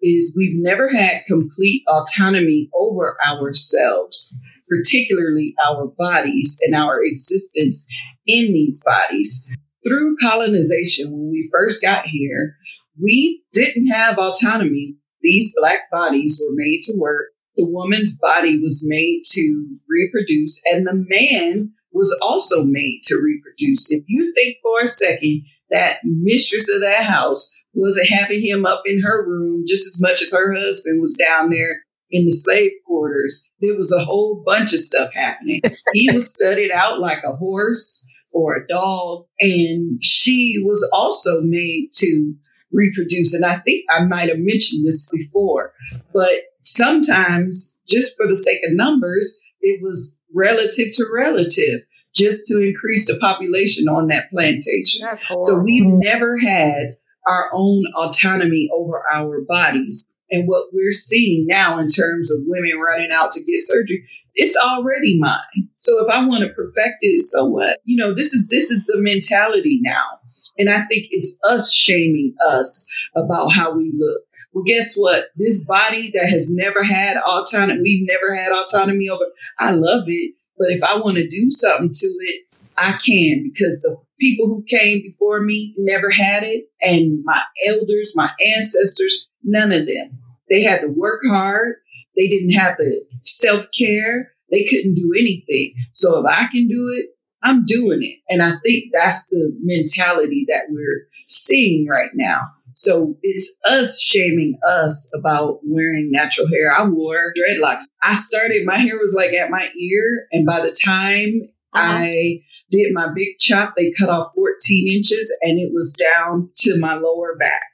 is 0.01 0.35
we've 0.37 0.55
never 0.55 0.89
had 0.89 1.25
complete 1.27 1.83
autonomy 1.87 2.69
over 2.73 3.17
ourselves 3.25 4.35
particularly 4.69 5.53
our 5.65 5.87
bodies 5.97 6.57
and 6.63 6.75
our 6.75 7.01
existence 7.03 7.87
in 8.25 8.53
these 8.53 8.83
bodies. 8.83 9.49
Through 9.85 10.17
colonization, 10.21 11.11
when 11.11 11.29
we 11.29 11.49
first 11.51 11.81
got 11.81 12.05
here, 12.05 12.55
we 13.01 13.43
didn't 13.51 13.87
have 13.87 14.17
autonomy. 14.17 14.95
These 15.21 15.53
black 15.57 15.91
bodies 15.91 16.41
were 16.41 16.55
made 16.55 16.81
to 16.83 16.93
work. 16.97 17.27
The 17.55 17.67
woman's 17.67 18.17
body 18.17 18.59
was 18.59 18.83
made 18.87 19.21
to 19.31 19.75
reproduce, 19.87 20.61
and 20.71 20.87
the 20.87 21.05
man 21.09 21.71
was 21.91 22.17
also 22.21 22.63
made 22.63 23.01
to 23.03 23.15
reproduce. 23.15 23.91
If 23.91 24.03
you 24.07 24.33
think 24.33 24.57
for 24.63 24.83
a 24.83 24.87
second 24.87 25.43
that 25.69 25.97
mistress 26.03 26.69
of 26.69 26.81
that 26.81 27.03
house 27.03 27.53
wasn't 27.73 28.09
having 28.09 28.41
him 28.41 28.65
up 28.65 28.83
in 28.85 29.01
her 29.01 29.25
room 29.27 29.63
just 29.67 29.85
as 29.85 29.99
much 30.01 30.21
as 30.21 30.31
her 30.31 30.53
husband 30.53 31.01
was 31.01 31.15
down 31.15 31.49
there 31.49 31.82
in 32.13 32.25
the 32.25 32.31
slave 32.31 32.71
quarters, 32.85 33.49
there 33.59 33.75
was 33.75 33.91
a 33.91 34.05
whole 34.05 34.43
bunch 34.45 34.71
of 34.71 34.79
stuff 34.79 35.11
happening. 35.13 35.61
he 35.93 36.11
was 36.13 36.31
studied 36.31 36.71
out 36.71 36.99
like 36.99 37.23
a 37.25 37.35
horse 37.35 38.07
or 38.31 38.55
a 38.55 38.67
dog, 38.67 39.25
and 39.39 40.01
she 40.01 40.61
was 40.63 40.87
also 40.93 41.41
made 41.41 41.89
to 41.93 42.33
reproduce. 42.71 43.33
And 43.33 43.43
I 43.43 43.59
think 43.59 43.85
I 43.89 44.05
might 44.05 44.29
have 44.29 44.37
mentioned 44.37 44.85
this 44.85 45.09
before, 45.11 45.73
but 46.13 46.29
sometimes, 46.63 47.79
just 47.87 48.15
for 48.15 48.27
the 48.27 48.37
sake 48.37 48.59
of 48.67 48.75
numbers, 48.75 49.39
it 49.61 49.81
was 49.81 50.19
relative 50.35 50.93
to 50.93 51.05
relative 51.11 51.81
just 52.13 52.45
to 52.45 52.61
increase 52.61 53.07
the 53.07 53.17
population 53.17 53.87
on 53.87 54.07
that 54.07 54.29
plantation. 54.29 55.01
So 55.47 55.57
we've 55.57 55.83
never 55.87 56.37
had 56.37 56.95
our 57.27 57.49
own 57.53 57.85
autonomy 57.95 58.69
over 58.71 59.03
our 59.11 59.41
bodies 59.41 60.03
and 60.33 60.47
what 60.47 60.65
we're 60.73 60.91
seeing 60.91 61.45
now 61.47 61.77
in 61.77 61.87
terms 61.87 62.31
of 62.31 62.39
women 62.45 62.79
running 62.79 63.11
out 63.11 63.31
to 63.31 63.43
get 63.43 63.59
surgery 63.59 64.05
it's 64.35 64.57
already 64.57 65.19
mine. 65.19 65.69
So 65.77 66.03
if 66.03 66.11
i 66.11 66.25
want 66.25 66.43
to 66.43 66.53
perfect 66.53 66.97
it 67.01 67.21
so 67.21 67.45
what? 67.45 67.79
You 67.85 67.97
know 67.97 68.15
this 68.15 68.33
is 68.33 68.47
this 68.49 68.71
is 68.71 68.85
the 68.85 68.97
mentality 68.97 69.79
now. 69.83 70.19
And 70.57 70.69
i 70.69 70.85
think 70.85 71.07
it's 71.11 71.37
us 71.47 71.71
shaming 71.71 72.35
us 72.47 72.87
about 73.15 73.49
how 73.53 73.75
we 73.75 73.91
look. 73.95 74.21
Well 74.53 74.63
guess 74.63 74.95
what? 74.95 75.25
This 75.35 75.63
body 75.63 76.11
that 76.15 76.27
has 76.29 76.53
never 76.53 76.83
had 76.83 77.17
autonomy 77.17 77.81
we've 77.81 78.07
never 78.07 78.35
had 78.35 78.51
autonomy 78.51 79.09
over 79.09 79.25
i 79.59 79.71
love 79.71 80.05
it. 80.07 80.35
But 80.57 80.69
if 80.69 80.83
i 80.83 80.95
want 80.95 81.17
to 81.17 81.27
do 81.27 81.49
something 81.49 81.91
to 81.93 82.07
it 82.07 82.55
i 82.77 82.93
can 82.93 83.43
because 83.43 83.81
the 83.81 83.97
people 84.19 84.47
who 84.47 84.63
came 84.67 85.01
before 85.01 85.41
me 85.41 85.75
never 85.77 86.09
had 86.09 86.43
it. 86.43 86.65
And 86.81 87.23
my 87.23 87.41
elders 87.67 88.13
my 88.15 88.31
ancestors 88.55 89.29
none 89.43 89.71
of 89.71 89.85
them 89.85 90.22
they 90.49 90.61
had 90.61 90.81
to 90.81 90.87
work 90.87 91.21
hard. 91.25 91.75
They 92.15 92.27
didn't 92.27 92.51
have 92.51 92.77
the 92.77 93.05
self 93.23 93.65
care. 93.77 94.31
They 94.51 94.63
couldn't 94.65 94.95
do 94.95 95.13
anything. 95.17 95.73
So 95.93 96.19
if 96.19 96.25
I 96.29 96.47
can 96.51 96.67
do 96.67 96.89
it, 96.97 97.07
I'm 97.43 97.65
doing 97.65 98.03
it. 98.03 98.19
And 98.29 98.41
I 98.41 98.51
think 98.63 98.85
that's 98.93 99.27
the 99.27 99.55
mentality 99.61 100.45
that 100.47 100.65
we're 100.69 101.07
seeing 101.27 101.87
right 101.87 102.11
now. 102.13 102.49
So 102.75 103.17
it's 103.21 103.55
us 103.67 103.99
shaming 104.01 104.57
us 104.67 105.11
about 105.13 105.59
wearing 105.63 106.09
natural 106.11 106.47
hair. 106.47 106.73
I 106.75 106.85
wore 106.85 107.33
dreadlocks. 107.37 107.83
I 108.01 108.15
started, 108.15 108.65
my 108.65 108.79
hair 108.79 108.97
was 108.97 109.13
like 109.13 109.33
at 109.33 109.51
my 109.51 109.69
ear. 109.77 110.27
And 110.31 110.45
by 110.45 110.61
the 110.61 110.75
time 110.83 111.49
uh-huh. 111.73 111.93
I 111.99 112.41
did 112.71 112.93
my 112.93 113.09
big 113.13 113.39
chop, 113.39 113.73
they 113.75 113.91
cut 113.91 114.09
off 114.09 114.31
14 114.35 114.95
inches 114.95 115.35
and 115.41 115.59
it 115.59 115.71
was 115.73 115.93
down 115.93 116.49
to 116.57 116.79
my 116.79 116.95
lower 116.95 117.35
back 117.37 117.71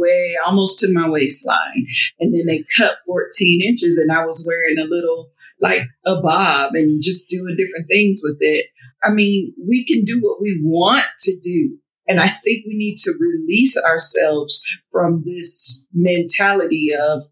way 0.00 0.34
almost 0.46 0.78
to 0.80 0.92
my 0.92 1.08
waistline. 1.08 1.86
And 2.18 2.34
then 2.34 2.46
they 2.46 2.64
cut 2.76 2.98
14 3.06 3.60
inches 3.68 3.98
and 3.98 4.10
I 4.10 4.24
was 4.24 4.44
wearing 4.46 4.78
a 4.78 4.88
little 4.88 5.30
like 5.60 5.82
a 6.06 6.20
bob 6.20 6.72
and 6.74 7.02
just 7.02 7.28
doing 7.28 7.56
different 7.56 7.86
things 7.88 8.20
with 8.24 8.38
it. 8.40 8.66
I 9.04 9.10
mean, 9.10 9.54
we 9.66 9.84
can 9.84 10.04
do 10.04 10.20
what 10.20 10.40
we 10.40 10.60
want 10.62 11.04
to 11.20 11.38
do. 11.40 11.76
And 12.08 12.20
I 12.20 12.28
think 12.28 12.64
we 12.66 12.76
need 12.76 12.96
to 12.98 13.14
release 13.20 13.76
ourselves 13.84 14.64
from 14.90 15.22
this 15.24 15.86
mentality 15.92 16.90
of 16.98 17.24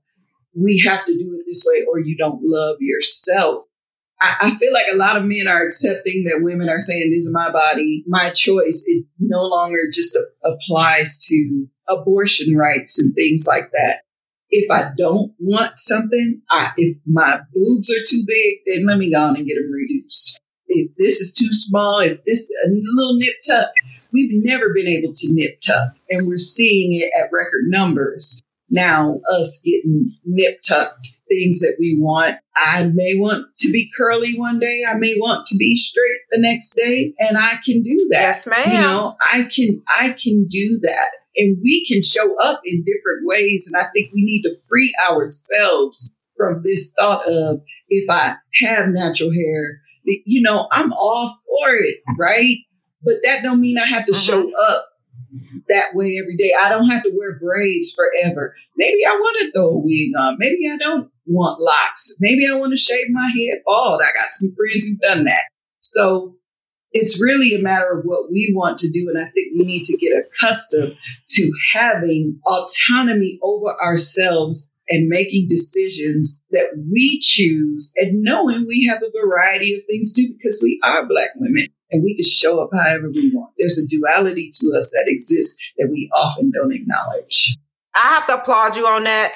we 0.54 0.82
have 0.86 1.04
to 1.06 1.12
do 1.12 1.34
it 1.34 1.44
this 1.46 1.64
way 1.66 1.84
or 1.90 1.98
you 1.98 2.16
don't 2.16 2.40
love 2.42 2.76
yourself. 2.80 3.62
I, 4.20 4.56
feel 4.56 4.72
like 4.72 4.86
a 4.92 4.96
lot 4.96 5.16
of 5.16 5.24
men 5.24 5.46
are 5.46 5.62
accepting 5.62 6.24
that 6.24 6.42
women 6.42 6.68
are 6.68 6.80
saying, 6.80 7.10
This 7.10 7.26
is 7.26 7.32
my 7.32 7.52
body, 7.52 8.04
my 8.06 8.30
choice. 8.30 8.82
It 8.86 9.04
no 9.18 9.42
longer 9.42 9.82
just 9.92 10.16
a, 10.16 10.24
applies 10.44 11.18
to 11.26 11.66
abortion 11.88 12.56
rights 12.56 12.98
and 12.98 13.14
things 13.14 13.46
like 13.46 13.70
that. 13.72 14.02
If 14.50 14.70
I 14.70 14.90
don't 14.96 15.32
want 15.38 15.78
something, 15.78 16.40
I, 16.50 16.72
if 16.76 16.96
my 17.06 17.40
boobs 17.54 17.90
are 17.90 18.04
too 18.08 18.24
big, 18.26 18.56
then 18.66 18.86
let 18.86 18.98
me 18.98 19.12
go 19.12 19.22
on 19.22 19.36
and 19.36 19.46
get 19.46 19.56
them 19.56 19.70
reduced. 19.70 20.40
If 20.66 20.90
this 20.96 21.20
is 21.20 21.32
too 21.32 21.52
small, 21.52 22.00
if 22.00 22.24
this 22.24 22.50
a 22.64 22.68
little 22.68 23.16
nip 23.18 23.34
tuck, 23.46 23.68
we've 24.12 24.44
never 24.44 24.72
been 24.74 24.86
able 24.86 25.12
to 25.14 25.28
nip 25.32 25.60
tuck, 25.60 25.94
and 26.10 26.26
we're 26.26 26.38
seeing 26.38 26.94
it 26.94 27.10
at 27.18 27.32
record 27.32 27.64
numbers. 27.66 28.42
now 28.70 29.20
us 29.32 29.60
getting 29.64 30.14
nip 30.24 30.60
tucked 30.66 31.17
things 31.28 31.60
that 31.60 31.76
we 31.78 31.96
want. 31.98 32.36
I 32.56 32.84
may 32.92 33.14
want 33.14 33.46
to 33.58 33.72
be 33.72 33.90
curly 33.96 34.38
one 34.38 34.58
day. 34.58 34.82
I 34.88 34.94
may 34.94 35.16
want 35.18 35.46
to 35.46 35.56
be 35.56 35.76
straight 35.76 36.20
the 36.30 36.40
next 36.40 36.74
day, 36.74 37.14
and 37.18 37.38
I 37.38 37.56
can 37.64 37.82
do 37.82 37.96
that. 38.10 38.20
Yes, 38.20 38.46
ma'am. 38.46 38.58
You 38.66 38.80
know, 38.80 39.16
I 39.20 39.44
can 39.54 39.82
I 39.88 40.10
can 40.10 40.46
do 40.48 40.78
that, 40.82 41.08
and 41.36 41.56
we 41.62 41.86
can 41.86 42.02
show 42.02 42.38
up 42.40 42.60
in 42.64 42.84
different 42.84 43.24
ways. 43.26 43.70
And 43.70 43.80
I 43.80 43.88
think 43.94 44.10
we 44.14 44.24
need 44.24 44.42
to 44.42 44.56
free 44.68 44.94
ourselves 45.08 46.10
from 46.36 46.62
this 46.64 46.92
thought 46.98 47.26
of 47.28 47.60
if 47.88 48.08
I 48.08 48.36
have 48.60 48.88
natural 48.88 49.32
hair, 49.32 49.80
you 50.04 50.40
know, 50.40 50.68
I'm 50.70 50.92
all 50.92 51.36
for 51.46 51.74
it, 51.74 51.98
right? 52.18 52.58
But 53.02 53.14
that 53.24 53.42
don't 53.42 53.60
mean 53.60 53.78
I 53.78 53.86
have 53.86 54.06
to 54.06 54.12
Mm-hmm. 54.12 54.20
show 54.20 54.50
up 54.56 54.88
that 55.68 55.94
way 55.94 56.18
every 56.20 56.36
day. 56.36 56.52
I 56.58 56.68
don't 56.68 56.88
have 56.88 57.02
to 57.02 57.12
wear 57.16 57.38
braids 57.38 57.92
forever. 57.92 58.54
Maybe 58.76 59.04
I 59.06 59.14
want 59.14 59.38
to 59.40 59.52
throw 59.52 59.68
a 59.70 59.78
wig 59.78 60.10
on. 60.18 60.36
Maybe 60.38 60.70
I 60.70 60.76
don't 60.76 61.10
want 61.26 61.60
locks. 61.60 62.14
Maybe 62.20 62.46
I 62.50 62.56
want 62.56 62.72
to 62.72 62.76
shave 62.76 63.06
my 63.10 63.30
head 63.36 63.62
bald. 63.64 64.00
I 64.02 64.06
got 64.06 64.32
some 64.32 64.54
friends 64.56 64.84
who've 64.84 65.00
done 65.00 65.24
that. 65.24 65.42
So 65.80 66.36
it's 66.92 67.20
really 67.20 67.54
a 67.54 67.62
matter 67.62 67.98
of 67.98 68.04
what 68.04 68.30
we 68.30 68.52
want 68.56 68.78
to 68.78 68.90
do. 68.90 69.10
And 69.12 69.18
I 69.18 69.28
think 69.30 69.52
we 69.58 69.64
need 69.64 69.84
to 69.84 69.96
get 69.98 70.12
accustomed 70.16 70.94
to 71.30 71.52
having 71.74 72.40
autonomy 72.46 73.38
over 73.42 73.76
ourselves 73.80 74.66
and 74.88 75.08
making 75.08 75.48
decisions 75.48 76.40
that 76.50 76.68
we 76.90 77.20
choose 77.20 77.92
and 77.96 78.22
knowing 78.22 78.64
we 78.66 78.86
have 78.86 79.02
a 79.02 79.26
variety 79.26 79.74
of 79.74 79.82
things 79.86 80.14
to 80.14 80.22
do 80.22 80.34
because 80.34 80.60
we 80.62 80.80
are 80.82 81.06
Black 81.06 81.28
women 81.36 81.68
and 81.90 82.02
we 82.02 82.14
can 82.14 82.24
show 82.24 82.60
up 82.60 82.70
however 82.72 83.10
we 83.10 83.30
want. 83.34 83.52
There's 83.58 83.78
a 83.78 83.86
duality 83.88 84.50
to 84.52 84.76
us 84.76 84.90
that 84.90 85.04
exists 85.06 85.72
that 85.78 85.88
we 85.90 86.10
often 86.14 86.50
don't 86.50 86.72
acknowledge. 86.72 87.56
I 87.94 88.14
have 88.14 88.26
to 88.28 88.34
applaud 88.40 88.76
you 88.76 88.86
on 88.86 89.04
that. 89.04 89.34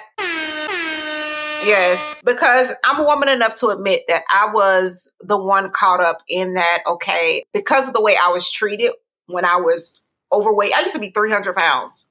Yes, 1.65 2.17
because 2.25 2.73
I'm 2.85 3.01
a 3.01 3.05
woman 3.05 3.29
enough 3.29 3.55
to 3.57 3.69
admit 3.69 4.03
that 4.09 4.25
I 4.29 4.51
was 4.53 5.13
the 5.21 5.39
one 5.39 5.71
caught 5.71 6.01
up 6.01 6.19
in 6.29 6.55
that. 6.55 6.83
Okay, 6.87 7.45
because 7.55 7.87
of 7.87 7.95
the 7.95 8.01
way 8.01 8.17
I 8.21 8.31
was 8.31 8.51
treated 8.51 8.91
when 9.27 9.45
I 9.45 9.57
was 9.57 10.01
overweight, 10.33 10.77
I 10.77 10.81
used 10.81 10.95
to 10.95 11.01
be 11.01 11.11
300 11.11 11.55
pounds. 11.55 12.09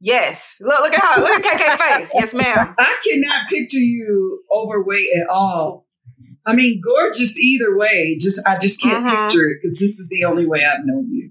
Yes, 0.00 0.58
look, 0.60 0.78
look 0.80 0.94
at 0.94 1.00
how 1.00 1.20
look 1.20 1.44
at 1.44 1.78
KK 1.78 1.96
face. 1.96 2.12
Yes, 2.14 2.34
ma'am. 2.34 2.74
I 2.78 2.96
cannot 3.04 3.48
picture 3.48 3.78
you 3.78 4.42
overweight 4.52 5.08
at 5.16 5.28
all. 5.28 5.83
I 6.46 6.54
mean, 6.54 6.80
gorgeous 6.84 7.38
either 7.38 7.76
way. 7.76 8.18
Just 8.20 8.46
I 8.46 8.58
just 8.58 8.80
can't 8.80 9.04
Mhm. 9.04 9.26
picture 9.28 9.48
it 9.48 9.58
because 9.62 9.78
this 9.78 9.98
is 9.98 10.08
the 10.08 10.24
only 10.24 10.46
way 10.46 10.64
I've 10.64 10.84
known 10.84 11.08
you. 11.10 11.30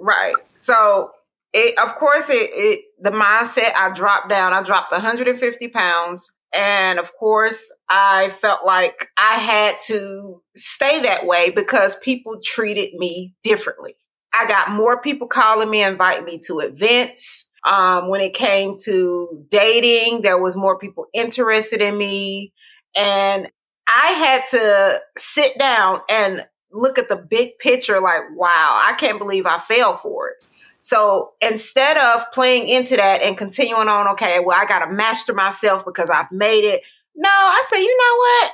Right. 0.00 0.34
So 0.56 1.10
it 1.52 1.78
of 1.78 1.94
course 1.96 2.30
it, 2.30 2.50
it 2.52 2.84
the 3.00 3.10
mindset 3.10 3.72
I 3.76 3.92
dropped 3.94 4.28
down. 4.28 4.52
I 4.52 4.62
dropped 4.62 4.92
150 4.92 5.68
pounds. 5.68 6.34
And 6.54 6.98
of 6.98 7.14
course 7.14 7.70
I 7.88 8.30
felt 8.30 8.64
like 8.64 9.08
I 9.18 9.34
had 9.34 9.80
to 9.86 10.42
stay 10.56 11.00
that 11.02 11.26
way 11.26 11.50
because 11.50 11.96
people 11.96 12.40
treated 12.42 12.94
me 12.94 13.34
differently. 13.42 13.94
I 14.32 14.46
got 14.46 14.70
more 14.70 15.00
people 15.02 15.26
calling 15.26 15.68
me, 15.68 15.82
inviting 15.82 16.24
me 16.24 16.38
to 16.46 16.60
events. 16.60 17.48
Um, 17.64 18.08
when 18.08 18.20
it 18.20 18.34
came 18.34 18.76
to 18.84 19.44
dating, 19.50 20.22
there 20.22 20.38
was 20.40 20.56
more 20.56 20.78
people 20.78 21.06
interested 21.12 21.82
in 21.82 21.98
me. 21.98 22.52
And 22.96 23.48
I 23.88 24.08
had 24.10 24.44
to 24.50 25.00
sit 25.16 25.58
down 25.58 26.00
and 26.10 26.46
look 26.70 26.98
at 26.98 27.08
the 27.08 27.16
big 27.16 27.58
picture 27.58 28.00
like, 28.00 28.22
wow, 28.34 28.82
I 28.84 28.92
can't 28.98 29.18
believe 29.18 29.46
I 29.46 29.58
fell 29.58 29.96
for 29.96 30.28
it. 30.28 30.44
So 30.80 31.32
instead 31.40 31.96
of 31.96 32.30
playing 32.32 32.68
into 32.68 32.96
that 32.96 33.22
and 33.22 33.36
continuing 33.36 33.88
on, 33.88 34.08
okay, 34.08 34.40
well, 34.40 34.58
I 34.60 34.66
got 34.66 34.84
to 34.84 34.92
master 34.92 35.32
myself 35.32 35.84
because 35.84 36.10
I've 36.10 36.30
made 36.30 36.64
it. 36.64 36.82
No, 37.16 37.28
I 37.28 37.64
say, 37.68 37.80
you 37.82 37.96
know 37.96 38.16
what? 38.16 38.52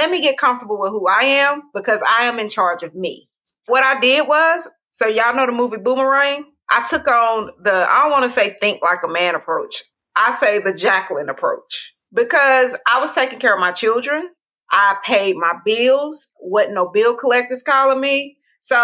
Let 0.00 0.10
me 0.10 0.22
get 0.22 0.38
comfortable 0.38 0.80
with 0.80 0.90
who 0.90 1.06
I 1.06 1.22
am 1.22 1.62
because 1.74 2.02
I 2.08 2.24
am 2.24 2.38
in 2.38 2.48
charge 2.48 2.82
of 2.82 2.94
me. 2.94 3.28
What 3.66 3.84
I 3.84 4.00
did 4.00 4.26
was, 4.26 4.68
so 4.90 5.06
y'all 5.06 5.34
know 5.34 5.46
the 5.46 5.52
movie 5.52 5.76
Boomerang? 5.76 6.46
I 6.70 6.86
took 6.88 7.06
on 7.06 7.50
the, 7.62 7.72
I 7.72 7.98
don't 8.02 8.10
want 8.10 8.24
to 8.24 8.30
say 8.30 8.56
think 8.58 8.82
like 8.82 9.02
a 9.04 9.08
man 9.08 9.34
approach. 9.34 9.84
I 10.16 10.32
say 10.34 10.58
the 10.58 10.72
Jacqueline 10.72 11.28
approach 11.28 11.94
because 12.12 12.76
I 12.86 13.00
was 13.00 13.12
taking 13.12 13.38
care 13.38 13.54
of 13.54 13.60
my 13.60 13.72
children. 13.72 14.30
I 14.72 14.96
paid 15.04 15.36
my 15.36 15.54
bills. 15.64 16.28
Wasn't 16.40 16.74
no 16.74 16.88
bill 16.88 17.14
collectors 17.14 17.62
calling 17.62 18.00
me. 18.00 18.38
So 18.60 18.76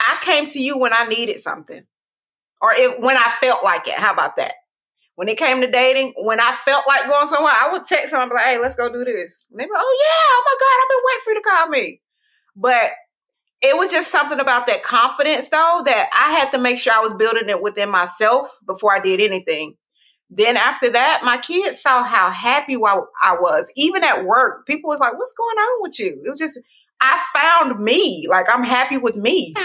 I 0.00 0.18
came 0.22 0.48
to 0.48 0.60
you 0.60 0.78
when 0.78 0.92
I 0.92 1.06
needed 1.06 1.38
something 1.38 1.84
or 2.62 2.72
if, 2.74 2.98
when 2.98 3.16
I 3.16 3.34
felt 3.40 3.62
like 3.62 3.86
it. 3.86 3.94
How 3.94 4.12
about 4.12 4.36
that? 4.36 4.54
When 5.16 5.28
it 5.28 5.38
came 5.38 5.60
to 5.60 5.70
dating, 5.70 6.14
when 6.16 6.40
I 6.40 6.56
felt 6.64 6.86
like 6.88 7.08
going 7.08 7.28
somewhere, 7.28 7.52
I 7.54 7.70
would 7.72 7.84
text 7.84 8.10
them 8.10 8.22
and 8.22 8.30
be 8.30 8.34
like, 8.34 8.44
hey, 8.46 8.58
let's 8.58 8.74
go 8.74 8.92
do 8.92 9.04
this. 9.04 9.46
And 9.50 9.60
they'd 9.60 9.70
like, 9.70 9.80
oh 9.82 9.98
yeah, 10.00 10.24
oh 10.30 10.44
my 10.46 10.56
God, 10.60 10.82
I've 10.82 10.88
been 10.90 11.04
waiting 11.04 11.22
for 11.24 11.30
you 11.30 11.36
to 11.36 11.50
call 11.50 11.68
me. 11.68 12.00
But 12.56 12.92
it 13.62 13.76
was 13.76 13.90
just 13.90 14.10
something 14.10 14.40
about 14.40 14.66
that 14.66 14.82
confidence 14.82 15.48
though 15.48 15.82
that 15.84 16.10
I 16.12 16.38
had 16.38 16.50
to 16.50 16.58
make 16.58 16.78
sure 16.78 16.92
I 16.92 17.00
was 17.00 17.14
building 17.14 17.48
it 17.48 17.62
within 17.62 17.88
myself 17.90 18.48
before 18.66 18.92
I 18.92 19.00
did 19.00 19.20
anything. 19.20 19.76
Then 20.36 20.56
after 20.56 20.90
that, 20.90 21.20
my 21.24 21.38
kids 21.38 21.80
saw 21.80 22.02
how 22.02 22.30
happy 22.30 22.74
I, 22.74 23.36
was. 23.38 23.72
Even 23.76 24.02
at 24.02 24.24
work, 24.24 24.66
people 24.66 24.88
was 24.88 24.98
like, 24.98 25.16
what's 25.16 25.32
going 25.32 25.56
on 25.56 25.82
with 25.82 26.00
you? 26.00 26.20
It 26.24 26.28
was 26.28 26.40
just, 26.40 26.58
I 27.00 27.24
found 27.32 27.78
me. 27.82 28.26
Like 28.28 28.46
I'm 28.52 28.64
happy 28.64 28.96
with 28.96 29.16
me. 29.16 29.54
hey, 29.56 29.62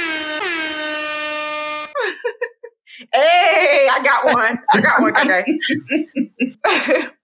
I 3.91 3.99
got 4.03 4.34
one. 4.34 4.60
I 4.71 4.82
got 4.82 5.01
one 5.01 5.15
today. 5.15 5.43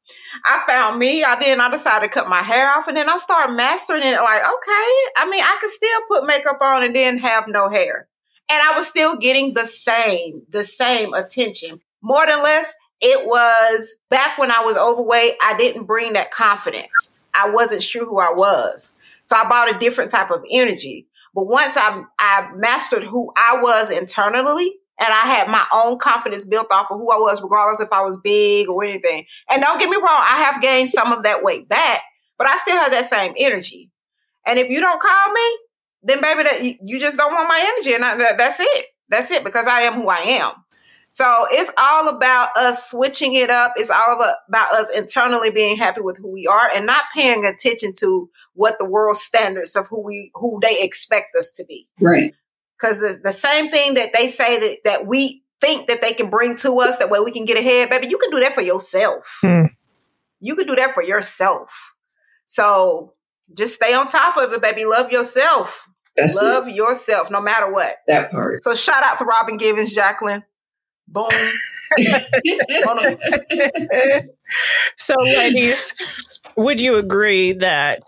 I 0.48 0.64
found 0.68 1.00
me. 1.00 1.24
I 1.24 1.40
then 1.40 1.62
I 1.62 1.70
decided 1.70 2.08
to 2.08 2.12
cut 2.12 2.28
my 2.28 2.42
hair 2.42 2.68
off, 2.70 2.88
and 2.88 2.98
then 2.98 3.10
I 3.10 3.18
started 3.18 3.54
mastering 3.54 4.04
it. 4.04 4.14
Like, 4.14 4.42
okay, 4.42 4.92
I 5.18 5.28
mean, 5.30 5.44
I 5.44 5.58
could 5.62 5.70
still 5.70 6.02
put 6.08 6.26
makeup 6.26 6.58
on 6.62 6.84
and 6.84 6.96
then 6.96 7.18
have 7.18 7.48
no 7.48 7.70
hair, 7.70 8.08
and 8.50 8.62
I 8.62 8.78
was 8.78 8.88
still 8.88 9.18
getting 9.18 9.54
the 9.54 9.66
same, 9.66 10.46
the 10.50 10.64
same 10.64 11.14
attention. 11.14 11.78
More 12.02 12.26
than 12.26 12.44
less, 12.44 12.76
it 13.08 13.28
was 13.28 13.98
back 14.10 14.40
when 14.40 14.50
I 14.50 14.62
was 14.62 14.76
overweight. 14.78 15.36
I 15.44 15.56
didn't 15.56 15.84
bring 15.86 16.14
that 16.14 16.32
confidence. 16.32 17.12
I 17.36 17.52
wasn't 17.52 17.84
sure 17.84 18.04
who 18.06 18.18
I 18.18 18.32
was, 18.32 18.94
so 19.24 19.36
I 19.36 19.48
bought 19.48 19.74
a 19.76 19.78
different 19.78 20.10
type 20.10 20.32
of 20.32 20.44
energy. 20.50 21.06
But 21.36 21.46
once 21.48 21.78
I 21.78 22.04
I 22.18 22.50
mastered 22.56 23.04
who 23.04 23.32
I 23.38 23.60
was 23.62 23.92
internally, 23.92 24.74
and 25.00 25.10
I 25.10 25.28
had 25.28 25.48
my 25.50 25.66
own 25.74 26.00
confidence 26.00 26.46
built 26.46 26.72
off 26.72 26.90
of 26.90 26.98
who 26.98 27.12
I 27.12 27.18
was, 27.18 27.44
regardless 27.44 27.80
if 27.82 27.92
I 27.92 28.02
was 28.04 28.18
big 28.18 28.70
or 28.70 28.84
anything. 28.84 29.26
And 29.52 29.62
don't 29.62 29.80
get 29.80 29.90
me 29.90 29.98
wrong, 29.98 30.06
I 30.08 30.50
have 30.52 30.62
gained 30.62 30.90
some 30.90 31.12
of 31.12 31.24
that 31.24 31.44
weight 31.44 31.70
back, 31.70 32.02
but 32.38 32.48
I 32.48 32.58
still 32.58 32.78
have 32.78 32.92
that 32.92 33.06
same 33.06 33.34
energy. 33.38 33.92
And 34.48 34.58
if 34.58 34.70
you 34.70 34.80
don't 34.80 35.02
call 35.02 35.32
me, 35.34 35.58
then 36.04 36.22
baby, 36.22 36.44
that 36.44 36.64
you- 36.82 37.00
just 37.00 37.18
don't 37.18 37.34
want 37.34 37.50
my 37.50 37.72
energy, 37.76 37.94
and 37.94 38.04
I, 38.06 38.36
that's 38.38 38.60
it. 38.60 38.86
That's 39.10 39.30
it 39.32 39.44
because 39.44 39.68
I 39.68 39.82
am 39.82 39.94
who 39.94 40.08
I 40.08 40.20
am. 40.42 40.52
So 41.16 41.46
it's 41.50 41.72
all 41.82 42.10
about 42.10 42.50
us 42.58 42.92
switching 42.92 43.36
it 43.36 43.50
up. 43.50 43.72
It's 43.78 43.90
all 43.90 44.16
about, 44.18 44.36
about 44.50 44.74
us 44.74 44.90
internally 44.90 45.50
being 45.50 45.78
happy 45.78 46.02
with 46.02 46.18
who 46.18 46.30
we 46.30 46.46
are 46.46 46.70
and 46.76 46.86
not 46.86 47.06
paying 47.16 47.46
attention 47.46 47.94
to 48.00 48.30
what 48.54 48.78
the 48.80 48.84
world 48.84 49.16
standards 49.16 49.78
of 49.78 49.88
who 49.88 50.02
we 50.02 50.30
who 50.36 50.60
they 50.62 50.78
expect 50.82 51.28
us 51.40 51.52
to 51.52 51.64
be 51.64 51.88
Right. 52.02 52.34
because 52.78 53.00
the, 53.00 53.18
the 53.24 53.32
same 53.32 53.72
thing 53.72 53.94
that 53.94 54.12
they 54.14 54.28
say 54.28 54.60
that, 54.60 54.78
that 54.84 55.08
we 55.08 55.42
think 55.62 55.88
that 55.88 56.02
they 56.02 56.12
can 56.12 56.30
bring 56.30 56.58
to 56.58 56.74
us 56.82 56.98
that 56.98 57.10
way 57.10 57.22
we 57.22 57.32
can 57.32 57.46
get 57.46 57.58
ahead 57.58 57.90
baby 57.90 58.08
you 58.08 58.18
can 58.18 58.30
do 58.30 58.42
that 58.42 58.54
for 58.54 58.62
yourself 58.62 59.38
Hmm. 59.40 59.68
you 60.42 60.54
can 60.58 60.68
do 60.68 60.76
that 60.76 60.94
for 60.94 61.02
yourself 61.02 61.94
so 62.48 63.14
just 63.56 63.76
stay 63.76 63.94
on 63.94 64.08
top 64.10 64.36
of 64.36 64.52
it 64.52 64.62
baby 64.62 64.84
love 64.84 65.12
yourself 65.14 65.88
That's 66.18 66.36
love 66.36 66.68
yourself 66.68 67.32
no 67.32 67.42
matter 67.42 67.72
what. 67.72 67.96
That 68.08 68.32
part. 68.32 68.64
so 68.64 68.76
shout 68.76 69.02
out 69.04 69.18
to 69.20 69.24
robin 69.26 69.56
givens 69.56 69.94
jacqueline 69.96 70.44
boom 71.08 71.30
so, 74.98 75.16
ladies, 75.22 75.94
would 76.58 76.82
you 76.82 76.98
agree 76.98 77.54
that 77.54 78.02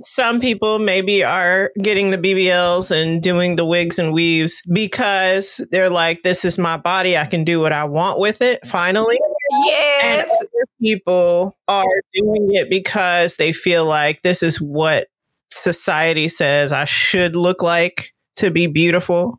some 0.00 0.40
people 0.40 0.78
maybe 0.78 1.22
are 1.22 1.70
getting 1.80 2.10
the 2.10 2.18
BBLs 2.18 2.90
and 2.90 3.22
doing 3.22 3.56
the 3.56 3.64
wigs 3.64 3.98
and 3.98 4.12
weaves 4.12 4.62
because 4.72 5.64
they're 5.70 5.90
like, 5.90 6.22
this 6.22 6.44
is 6.44 6.58
my 6.58 6.76
body. 6.76 7.16
I 7.16 7.26
can 7.26 7.44
do 7.44 7.60
what 7.60 7.72
I 7.72 7.84
want 7.84 8.18
with 8.18 8.42
it 8.42 8.66
finally. 8.66 9.18
And 9.50 9.66
yes 9.66 10.28
other 10.40 10.66
people 10.80 11.56
are 11.68 12.02
doing 12.12 12.48
it 12.52 12.68
because 12.68 13.36
they 13.36 13.52
feel 13.52 13.84
like 13.86 14.22
this 14.22 14.42
is 14.42 14.60
what 14.60 15.06
society 15.50 16.28
says 16.28 16.72
I 16.72 16.84
should 16.84 17.36
look 17.36 17.62
like 17.62 18.12
to 18.36 18.50
be 18.50 18.66
beautiful. 18.66 19.38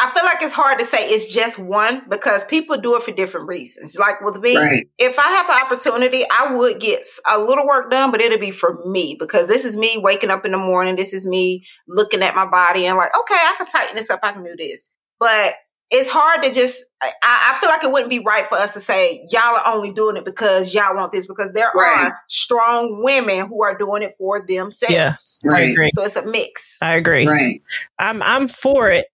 I 0.00 0.10
feel 0.10 0.24
like 0.24 0.42
it's 0.42 0.52
hard 0.52 0.78
to 0.78 0.84
say 0.84 1.08
it's 1.10 1.32
just 1.32 1.58
one 1.58 2.02
because 2.08 2.44
people 2.46 2.76
do 2.78 2.96
it 2.96 3.02
for 3.02 3.12
different 3.12 3.46
reasons 3.48 3.96
like 3.98 4.20
with 4.22 4.36
me 4.36 4.56
Right. 4.56 4.86
if 4.98 5.18
I 5.18 5.22
have 5.22 5.46
the 5.46 5.52
opportunity, 5.64 6.24
I 6.30 6.54
would 6.54 6.80
get 6.80 7.04
a 7.30 7.38
little 7.38 7.66
work 7.66 7.90
done, 7.90 8.10
but 8.10 8.20
it'll 8.20 8.38
be 8.38 8.50
for 8.50 8.78
me 8.86 9.16
because 9.18 9.48
this 9.48 9.64
is 9.64 9.76
me 9.76 9.96
waking 9.96 10.28
up 10.30 10.44
in 10.44 10.52
the 10.52 10.58
morning. 10.58 10.96
This 10.96 11.14
is 11.14 11.26
me 11.26 11.64
looking 11.88 12.22
at 12.22 12.34
my 12.34 12.44
body 12.46 12.84
and 12.86 12.98
like, 12.98 13.10
okay, 13.18 13.34
I 13.34 13.54
can 13.56 13.66
tighten 13.66 13.96
this 13.96 14.10
up. 14.10 14.20
I 14.22 14.32
can 14.32 14.44
do 14.44 14.54
this. 14.58 14.90
But 15.18 15.54
it's 15.90 16.08
hard 16.10 16.42
to 16.42 16.52
just 16.52 16.84
I, 17.02 17.10
I 17.22 17.58
feel 17.60 17.70
like 17.70 17.82
it 17.82 17.90
wouldn't 17.90 18.10
be 18.10 18.18
right 18.20 18.46
for 18.48 18.56
us 18.56 18.74
to 18.74 18.80
say 18.80 19.26
y'all 19.30 19.56
are 19.56 19.74
only 19.74 19.92
doing 19.92 20.16
it 20.16 20.24
because 20.24 20.74
y'all 20.74 20.94
want 20.94 21.12
this 21.12 21.26
because 21.26 21.52
there 21.52 21.70
Right. 21.74 22.06
are 22.08 22.18
strong 22.28 23.02
women 23.02 23.46
who 23.48 23.62
are 23.62 23.76
doing 23.76 24.02
it 24.02 24.14
for 24.18 24.44
themselves. 24.46 25.40
Yeah. 25.42 25.50
I 25.50 25.52
Right. 25.54 25.70
agree. 25.72 25.90
So 25.94 26.04
it's 26.04 26.16
a 26.16 26.26
mix. 26.26 26.76
I 26.82 26.96
agree. 26.96 27.26
Right. 27.26 27.62
I'm 27.98 28.22
I'm 28.22 28.48
for 28.48 28.90
it 28.90 29.06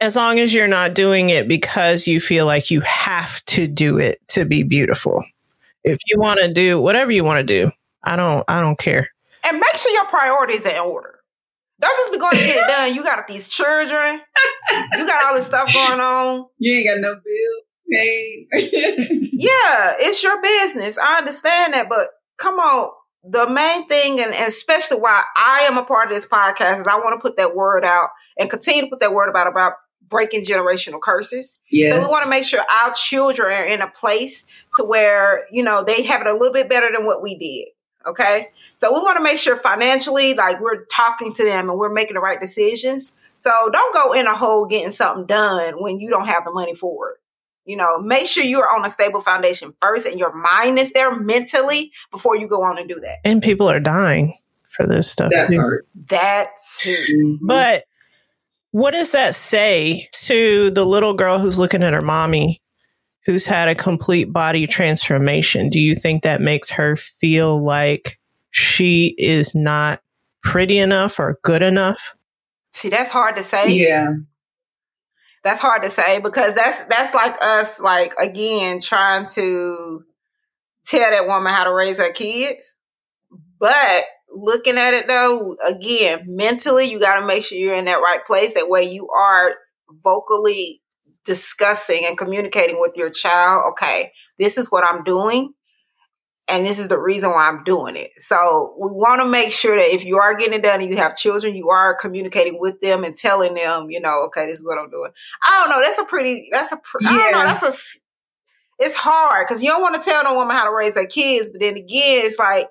as 0.00 0.16
long 0.16 0.38
as 0.38 0.54
you're 0.54 0.68
not 0.68 0.94
doing 0.94 1.30
it 1.30 1.48
because 1.48 2.06
you 2.06 2.20
feel 2.20 2.46
like 2.46 2.70
you 2.70 2.80
have 2.82 3.44
to 3.46 3.66
do 3.66 3.98
it 3.98 4.20
to 4.28 4.44
be 4.44 4.62
beautiful. 4.62 5.24
If 5.84 5.98
you 6.06 6.18
want 6.18 6.40
to 6.40 6.52
do 6.52 6.80
whatever 6.80 7.10
you 7.10 7.24
want 7.24 7.38
to 7.38 7.44
do, 7.44 7.72
I 8.02 8.16
don't 8.16 8.44
I 8.48 8.60
don't 8.60 8.78
care. 8.78 9.08
And 9.44 9.58
make 9.58 9.76
sure 9.76 9.92
your 9.92 10.06
priorities 10.06 10.66
are 10.66 10.72
in 10.72 10.78
order. 10.78 11.18
Don't 11.80 11.96
just 11.96 12.12
be 12.12 12.18
going 12.18 12.36
to 12.36 12.44
get 12.44 12.56
it 12.56 12.68
done. 12.68 12.94
You 12.94 13.04
got 13.04 13.26
these 13.28 13.48
children. 13.48 14.20
You 14.94 15.06
got 15.06 15.26
all 15.26 15.34
this 15.36 15.46
stuff 15.46 15.72
going 15.72 16.00
on. 16.00 16.46
You 16.58 16.78
ain't 16.78 16.88
got 16.88 17.00
no 17.00 17.14
bill 17.14 17.62
paid. 17.90 18.48
Yeah, 19.40 19.92
it's 20.00 20.20
your 20.20 20.42
business. 20.42 20.98
I 20.98 21.18
understand 21.18 21.72
that, 21.72 21.88
but 21.88 22.08
come 22.38 22.58
on. 22.58 22.90
The 23.22 23.48
main 23.48 23.86
thing, 23.86 24.18
and, 24.18 24.34
and 24.34 24.48
especially 24.48 24.98
why 24.98 25.22
I 25.36 25.60
am 25.70 25.78
a 25.78 25.84
part 25.84 26.08
of 26.08 26.14
this 26.14 26.26
podcast, 26.26 26.80
is 26.80 26.88
I 26.88 26.96
want 26.96 27.14
to 27.14 27.20
put 27.20 27.36
that 27.36 27.54
word 27.54 27.84
out 27.84 28.08
and 28.36 28.50
continue 28.50 28.82
to 28.82 28.88
put 28.88 28.98
that 28.98 29.12
word 29.12 29.28
about 29.28 29.46
about 29.46 29.74
breaking 30.08 30.44
generational 30.44 31.00
curses. 31.00 31.58
yes. 31.70 31.90
So 31.90 31.96
we 31.96 32.06
want 32.06 32.24
to 32.24 32.30
make 32.30 32.44
sure 32.44 32.60
our 32.60 32.92
children 32.94 33.52
are 33.52 33.64
in 33.64 33.80
a 33.80 33.90
place 33.90 34.46
to 34.76 34.84
where 34.84 35.46
you 35.50 35.62
know 35.62 35.84
they 35.84 36.02
have 36.04 36.20
it 36.20 36.26
a 36.26 36.32
little 36.32 36.52
bit 36.52 36.68
better 36.68 36.90
than 36.92 37.06
what 37.06 37.22
we 37.22 37.36
did. 37.36 37.68
Okay, 38.06 38.42
so 38.76 38.94
we 38.94 39.00
want 39.00 39.18
to 39.18 39.22
make 39.22 39.38
sure 39.38 39.56
financially, 39.56 40.34
like 40.34 40.60
we're 40.60 40.84
talking 40.86 41.32
to 41.34 41.44
them 41.44 41.68
and 41.68 41.78
we're 41.78 41.92
making 41.92 42.14
the 42.14 42.20
right 42.20 42.40
decisions. 42.40 43.12
So 43.36 43.50
don't 43.72 43.94
go 43.94 44.12
in 44.14 44.26
a 44.26 44.34
hole 44.34 44.66
getting 44.66 44.90
something 44.90 45.26
done 45.26 45.74
when 45.82 46.00
you 46.00 46.08
don't 46.10 46.26
have 46.26 46.44
the 46.44 46.52
money 46.52 46.74
for 46.74 47.10
it. 47.10 47.16
You 47.64 47.76
know, 47.76 48.00
make 48.00 48.26
sure 48.26 48.42
you're 48.42 48.68
on 48.74 48.84
a 48.84 48.88
stable 48.88 49.20
foundation 49.20 49.74
first 49.82 50.06
and 50.06 50.18
your 50.18 50.32
mind 50.34 50.78
is 50.78 50.92
there 50.92 51.14
mentally 51.20 51.92
before 52.10 52.34
you 52.34 52.48
go 52.48 52.62
on 52.62 52.78
and 52.78 52.88
do 52.88 52.98
that. 52.98 53.18
And 53.24 53.42
people 53.42 53.68
are 53.68 53.78
dying 53.78 54.34
for 54.70 54.86
this 54.86 55.10
stuff. 55.10 55.30
that 55.32 55.48
too. 55.50 55.56
part. 55.58 55.86
That 56.08 56.48
too. 56.78 57.38
Mhm. 57.42 57.46
But 57.46 57.84
what 58.70 58.90
does 58.92 59.12
that 59.12 59.34
say 59.34 60.08
to 60.12 60.70
the 60.70 60.84
little 60.84 61.14
girl 61.14 61.38
who's 61.38 61.58
looking 61.58 61.82
at 61.82 61.94
her 61.94 62.02
mommy 62.02 62.60
who's 63.24 63.46
had 63.46 63.68
a 63.68 63.74
complete 63.74 64.32
body 64.32 64.66
transformation? 64.66 65.68
Do 65.68 65.80
you 65.80 65.94
think 65.94 66.22
that 66.22 66.40
makes 66.40 66.70
her 66.70 66.96
feel 66.96 67.62
like 67.62 68.18
she 68.50 69.14
is 69.18 69.54
not 69.54 70.00
pretty 70.42 70.78
enough 70.78 71.18
or 71.18 71.38
good 71.42 71.62
enough? 71.62 72.14
See, 72.72 72.88
that's 72.88 73.10
hard 73.10 73.36
to 73.36 73.42
say. 73.42 73.70
yeah. 73.72 74.14
that's 75.44 75.60
hard 75.60 75.82
to 75.82 75.90
say 75.90 76.20
because 76.20 76.54
that's 76.54 76.82
that's 76.84 77.14
like 77.14 77.36
us 77.42 77.80
like 77.80 78.12
again 78.20 78.80
trying 78.80 79.26
to 79.26 80.04
tell 80.84 81.10
that 81.10 81.26
woman 81.26 81.52
how 81.52 81.64
to 81.64 81.72
raise 81.72 81.98
her 81.98 82.12
kids 82.12 82.76
but 83.58 84.04
looking 84.32 84.76
at 84.76 84.94
it 84.94 85.08
though 85.08 85.56
again 85.66 86.20
mentally 86.26 86.90
you 86.90 87.00
got 87.00 87.18
to 87.18 87.26
make 87.26 87.42
sure 87.42 87.58
you're 87.58 87.74
in 87.74 87.86
that 87.86 88.02
right 88.02 88.24
place 88.26 88.54
that 88.54 88.68
way 88.68 88.82
you 88.82 89.08
are 89.08 89.54
vocally 90.02 90.82
discussing 91.24 92.04
and 92.04 92.18
communicating 92.18 92.78
with 92.80 92.92
your 92.94 93.10
child 93.10 93.64
okay 93.70 94.12
this 94.38 94.58
is 94.58 94.70
what 94.70 94.84
i'm 94.84 95.02
doing 95.02 95.52
and 96.48 96.64
this 96.64 96.78
is 96.78 96.88
the 96.88 96.98
reason 96.98 97.30
why 97.30 97.46
I'm 97.46 97.62
doing 97.62 97.94
it. 97.94 98.10
So 98.16 98.74
we 98.78 98.90
want 98.90 99.20
to 99.20 99.28
make 99.28 99.52
sure 99.52 99.76
that 99.76 99.94
if 99.94 100.04
you 100.04 100.16
are 100.16 100.34
getting 100.34 100.54
it 100.54 100.62
done 100.62 100.80
and 100.80 100.88
you 100.88 100.96
have 100.96 101.14
children, 101.14 101.54
you 101.54 101.68
are 101.68 101.94
communicating 101.94 102.58
with 102.58 102.80
them 102.80 103.04
and 103.04 103.14
telling 103.14 103.54
them, 103.54 103.90
you 103.90 104.00
know, 104.00 104.24
okay, 104.26 104.46
this 104.46 104.58
is 104.58 104.66
what 104.66 104.78
I'm 104.78 104.90
doing. 104.90 105.10
I 105.46 105.58
don't 105.58 105.68
know. 105.68 105.82
That's 105.82 105.98
a 105.98 106.04
pretty. 106.04 106.48
That's 106.50 106.72
a. 106.72 106.76
pr- 106.76 107.06
I 107.06 107.12
don't 107.12 107.32
know. 107.32 107.44
That's 107.44 107.62
a, 107.62 108.84
It's 108.84 108.96
hard 108.96 109.46
because 109.46 109.62
you 109.62 109.68
don't 109.68 109.82
want 109.82 109.96
to 109.96 110.10
tell 110.10 110.24
no 110.24 110.34
woman 110.34 110.56
how 110.56 110.64
to 110.64 110.74
raise 110.74 110.94
her 110.94 111.06
kids, 111.06 111.50
but 111.50 111.60
then 111.60 111.76
again, 111.76 112.24
it's 112.24 112.38
like 112.38 112.68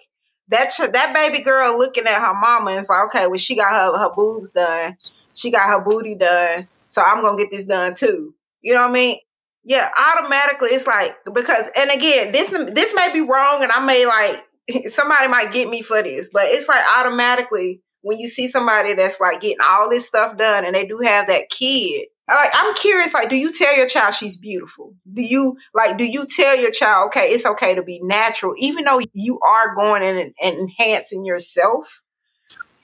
that. 0.50 0.70
ch- 0.70 0.92
That 0.92 1.14
baby 1.14 1.44
girl 1.44 1.78
looking 1.78 2.06
at 2.06 2.22
her 2.22 2.34
mama 2.34 2.72
and 2.72 2.80
it's 2.80 2.90
like, 2.90 3.06
okay, 3.08 3.28
well, 3.28 3.38
she 3.38 3.56
got 3.56 3.72
her 3.72 3.98
her 3.98 4.10
boobs 4.16 4.52
done, 4.52 4.98
she 5.34 5.52
got 5.52 5.70
her 5.70 5.82
booty 5.82 6.16
done, 6.16 6.68
so 6.90 7.02
I'm 7.02 7.22
gonna 7.22 7.38
get 7.38 7.52
this 7.52 7.66
done 7.66 7.94
too. 7.96 8.34
You 8.62 8.74
know 8.74 8.82
what 8.82 8.90
I 8.92 8.94
mean? 8.94 9.18
Yeah, 9.64 9.90
automatically 10.16 10.70
it's 10.70 10.88
like 10.88 11.16
because 11.34 11.70
and 11.76 11.92
again, 11.92 12.32
this 12.32 12.50
this 12.50 12.94
may 12.96 13.12
be 13.14 13.22
wrong 13.22 13.62
and 13.64 13.72
I 13.72 13.86
may 13.86 14.06
like 14.06 14.44
somebody 14.90 15.28
might 15.28 15.52
get 15.52 15.70
me 15.70 15.82
for 15.82 16.02
this, 16.02 16.30
but 16.32 16.46
it's 16.46 16.68
like 16.68 16.84
automatically 16.98 17.82
when 18.02 18.18
you 18.18 18.28
see 18.28 18.48
somebody 18.48 18.94
that's 18.94 19.20
like 19.20 19.42
getting 19.42 19.58
all 19.62 19.90
this 19.90 20.08
stuff 20.08 20.38
done 20.38 20.64
and 20.66 20.74
they 20.76 20.86
do 20.86 21.00
have 21.00 21.28
that 21.28 21.50
kid. 21.50 22.08
Like 22.28 22.52
I'm 22.56 22.76
curious, 22.76 23.13
like, 23.13 23.30
do 23.30 23.38
you 23.38 23.54
tell 23.54 23.76
your 23.78 23.88
child 23.88 24.13
she's 24.13 24.36
beautiful? 24.36 24.94
Do 25.12 25.22
you 25.22 25.58
like 25.74 25.98
do 25.98 26.04
you 26.04 26.26
tell 26.26 26.58
your 26.58 26.72
child, 26.72 27.08
okay, 27.08 27.30
it's 27.30 27.46
okay 27.46 27.76
to 27.76 27.82
be 27.82 28.02
natural, 28.02 28.54
even 28.58 28.84
though 28.84 29.00
you 29.13 29.40
are 29.40 29.74
going 29.76 30.04
in 30.04 30.18
and, 30.18 30.34
and 30.42 30.58
enhancing 30.58 31.24
yourself? 31.24 32.02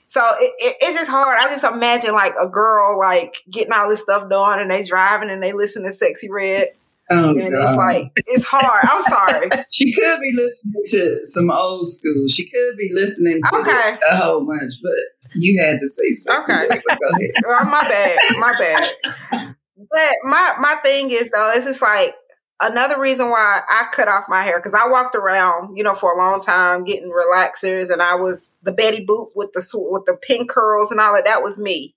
So 0.06 0.22
it, 0.38 0.52
it, 0.58 0.76
it's 0.80 0.98
just 0.98 1.10
hard. 1.10 1.38
I 1.38 1.48
just 1.48 1.64
imagine 1.64 2.12
like 2.12 2.34
a 2.40 2.48
girl 2.48 2.98
like 2.98 3.42
getting 3.50 3.72
all 3.72 3.88
this 3.88 4.00
stuff 4.00 4.30
done 4.30 4.60
and 4.60 4.70
they 4.70 4.82
driving 4.82 5.28
and 5.28 5.42
they 5.42 5.52
listen 5.52 5.82
to 5.82 5.90
Sexyy 5.90 6.30
Red 6.30 6.68
Oh, 7.10 7.30
and 7.30 7.38
it's 7.38 7.52
God. 7.52 7.76
like 7.76 8.12
it's 8.16 8.44
hard. 8.46 8.84
I'm 8.88 9.02
sorry. 9.02 9.48
she 9.70 9.92
could 9.92 10.20
be 10.20 10.32
listening 10.34 10.82
to 10.86 11.20
some 11.24 11.50
old 11.50 11.86
school. 11.86 12.26
She 12.28 12.48
could 12.48 12.76
be 12.78 12.90
listening 12.94 13.40
to 13.42 13.56
Okay. 13.58 13.96
a 14.10 14.16
whole 14.16 14.46
bunch, 14.46 14.72
but 14.82 15.30
you 15.34 15.60
had 15.62 15.80
to 15.80 15.88
say 15.88 16.12
something. 16.14 16.54
Okay. 16.54 16.80
So 16.88 16.96
go 17.00 17.08
ahead. 17.18 17.30
Well, 17.46 17.64
my 17.66 17.88
bad, 17.88 18.18
my 18.38 18.54
bad. 18.58 19.54
But 19.76 20.12
my 20.24 20.54
my 20.58 20.76
thing 20.82 21.10
is 21.10 21.30
though, 21.30 21.52
it's 21.54 21.66
just 21.66 21.82
like 21.82 22.14
another 22.62 22.98
reason 22.98 23.28
why 23.28 23.60
I 23.68 23.86
cut 23.92 24.08
off 24.08 24.24
my 24.28 24.42
hair 24.42 24.58
because 24.58 24.72
I 24.74 24.88
walked 24.88 25.14
around, 25.14 25.76
you 25.76 25.82
know, 25.84 25.94
for 25.94 26.14
a 26.14 26.18
long 26.18 26.40
time 26.40 26.84
getting 26.84 27.10
relaxers, 27.10 27.90
and 27.90 28.00
I 28.00 28.14
was 28.14 28.56
the 28.62 28.72
Betty 28.72 29.04
Boop 29.04 29.26
with 29.34 29.52
the 29.52 29.62
with 29.90 30.04
the 30.06 30.16
pink 30.16 30.48
curls 30.50 30.90
and 30.90 31.00
all 31.00 31.16
of 31.18 31.24
that 31.24 31.42
was 31.42 31.58
me. 31.58 31.94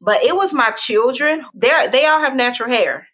But 0.00 0.22
it 0.22 0.36
was 0.36 0.52
my 0.52 0.70
children. 0.72 1.44
They 1.54 1.70
they 1.90 2.04
all 2.04 2.20
have 2.20 2.34
natural 2.36 2.68
hair, 2.68 3.06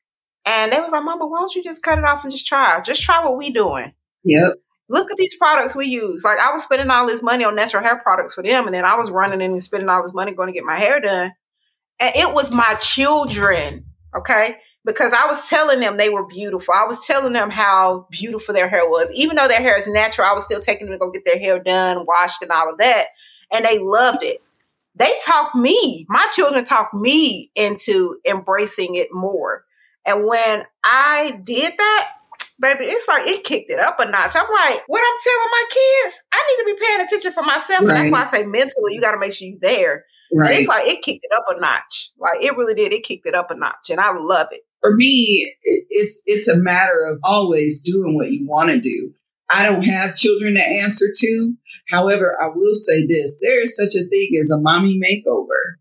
and 0.44 0.72
they 0.72 0.80
was 0.80 0.92
like, 0.92 1.04
"Mama, 1.04 1.26
why 1.26 1.40
don't 1.40 1.54
you 1.54 1.62
just 1.62 1.82
cut 1.82 1.98
it 1.98 2.04
off 2.04 2.22
and 2.24 2.32
just 2.32 2.46
try? 2.46 2.80
Just 2.80 3.02
try 3.02 3.22
what 3.24 3.36
we 3.36 3.50
doing." 3.50 3.92
Yep. 4.24 4.52
look 4.88 5.10
at 5.10 5.16
these 5.16 5.36
products 5.36 5.74
we 5.76 5.86
use. 5.86 6.24
Like 6.24 6.38
I 6.38 6.52
was 6.52 6.64
spending 6.64 6.90
all 6.90 7.06
this 7.06 7.22
money 7.22 7.44
on 7.44 7.54
natural 7.54 7.82
hair 7.82 7.98
products 7.98 8.34
for 8.34 8.42
them, 8.42 8.66
and 8.66 8.74
then 8.74 8.84
I 8.84 8.96
was 8.96 9.10
running 9.10 9.40
in 9.40 9.52
and 9.52 9.62
spending 9.62 9.88
all 9.88 10.02
this 10.02 10.12
money 10.14 10.32
going 10.32 10.48
to 10.48 10.52
get 10.52 10.64
my 10.64 10.78
hair 10.78 11.00
done. 11.00 11.32
And 12.00 12.16
it 12.16 12.34
was 12.34 12.50
my 12.50 12.74
children, 12.80 13.84
okay? 14.16 14.56
Because 14.84 15.12
I 15.12 15.26
was 15.26 15.48
telling 15.48 15.80
them 15.80 15.96
they 15.96 16.08
were 16.08 16.26
beautiful. 16.26 16.74
I 16.74 16.86
was 16.86 17.06
telling 17.06 17.34
them 17.34 17.50
how 17.50 18.08
beautiful 18.10 18.54
their 18.54 18.68
hair 18.68 18.88
was. 18.88 19.12
Even 19.14 19.36
though 19.36 19.46
their 19.46 19.60
hair 19.60 19.76
is 19.76 19.86
natural, 19.86 20.26
I 20.26 20.32
was 20.32 20.44
still 20.44 20.60
taking 20.60 20.86
them 20.86 20.94
to 20.94 20.98
go 20.98 21.10
get 21.10 21.24
their 21.24 21.38
hair 21.38 21.58
done, 21.58 22.06
washed, 22.06 22.42
and 22.42 22.50
all 22.50 22.70
of 22.70 22.78
that. 22.78 23.08
And 23.52 23.64
they 23.64 23.78
loved 23.78 24.22
it. 24.22 24.42
They 24.96 25.12
talked 25.24 25.54
me, 25.54 26.06
my 26.08 26.26
children 26.34 26.64
talked 26.64 26.94
me 26.94 27.50
into 27.54 28.18
embracing 28.26 28.96
it 28.96 29.08
more. 29.12 29.64
And 30.06 30.26
when 30.26 30.64
I 30.84 31.40
did 31.44 31.72
that, 31.76 32.08
baby, 32.58 32.86
it's 32.86 33.06
like 33.08 33.26
it 33.26 33.44
kicked 33.44 33.70
it 33.70 33.78
up 33.80 34.00
a 34.00 34.04
notch. 34.06 34.34
I'm 34.34 34.50
like, 34.50 34.82
what 34.86 35.02
I'm 35.02 35.18
telling 35.22 35.50
my 35.50 35.64
kids, 35.70 36.22
I 36.32 36.56
need 36.56 36.62
to 36.62 36.74
be 36.74 36.84
paying 36.86 37.00
attention 37.00 37.32
for 37.32 37.42
myself. 37.42 37.80
And 37.80 37.90
that's 37.90 38.10
why 38.10 38.22
I 38.22 38.24
say 38.24 38.44
mentally, 38.44 38.94
you 38.94 39.00
got 39.00 39.12
to 39.12 39.18
make 39.18 39.32
sure 39.32 39.48
you're 39.48 39.58
there. 39.60 40.04
And 40.30 40.40
Right. 40.40 40.58
it's 40.60 40.68
like 40.68 40.86
it 40.86 41.02
kicked 41.02 41.24
it 41.24 41.32
up 41.34 41.44
a 41.48 41.60
notch. 41.60 42.10
Like 42.18 42.42
it 42.42 42.56
really 42.56 42.74
did. 42.74 42.92
It 42.92 43.02
kicked 43.02 43.26
it 43.26 43.34
up 43.34 43.50
a 43.50 43.56
notch, 43.56 43.90
and 43.90 43.98
I 43.98 44.12
love 44.16 44.46
it. 44.52 44.60
For 44.80 44.94
me, 44.94 45.52
it's 45.90 46.22
it's 46.26 46.46
a 46.48 46.56
matter 46.56 47.04
of 47.04 47.18
always 47.24 47.82
doing 47.82 48.14
what 48.14 48.30
you 48.30 48.46
want 48.46 48.70
to 48.70 48.80
do. 48.80 49.12
I 49.50 49.64
don't 49.66 49.82
have 49.82 50.14
children 50.14 50.54
to 50.54 50.62
answer 50.62 51.06
to. 51.12 51.54
However, 51.90 52.38
I 52.40 52.46
will 52.54 52.74
say 52.74 53.04
this: 53.06 53.38
there 53.42 53.60
is 53.60 53.74
such 53.76 53.94
a 53.96 54.08
thing 54.08 54.38
as 54.40 54.52
a 54.52 54.60
mommy 54.60 55.00
makeover. 55.00 55.79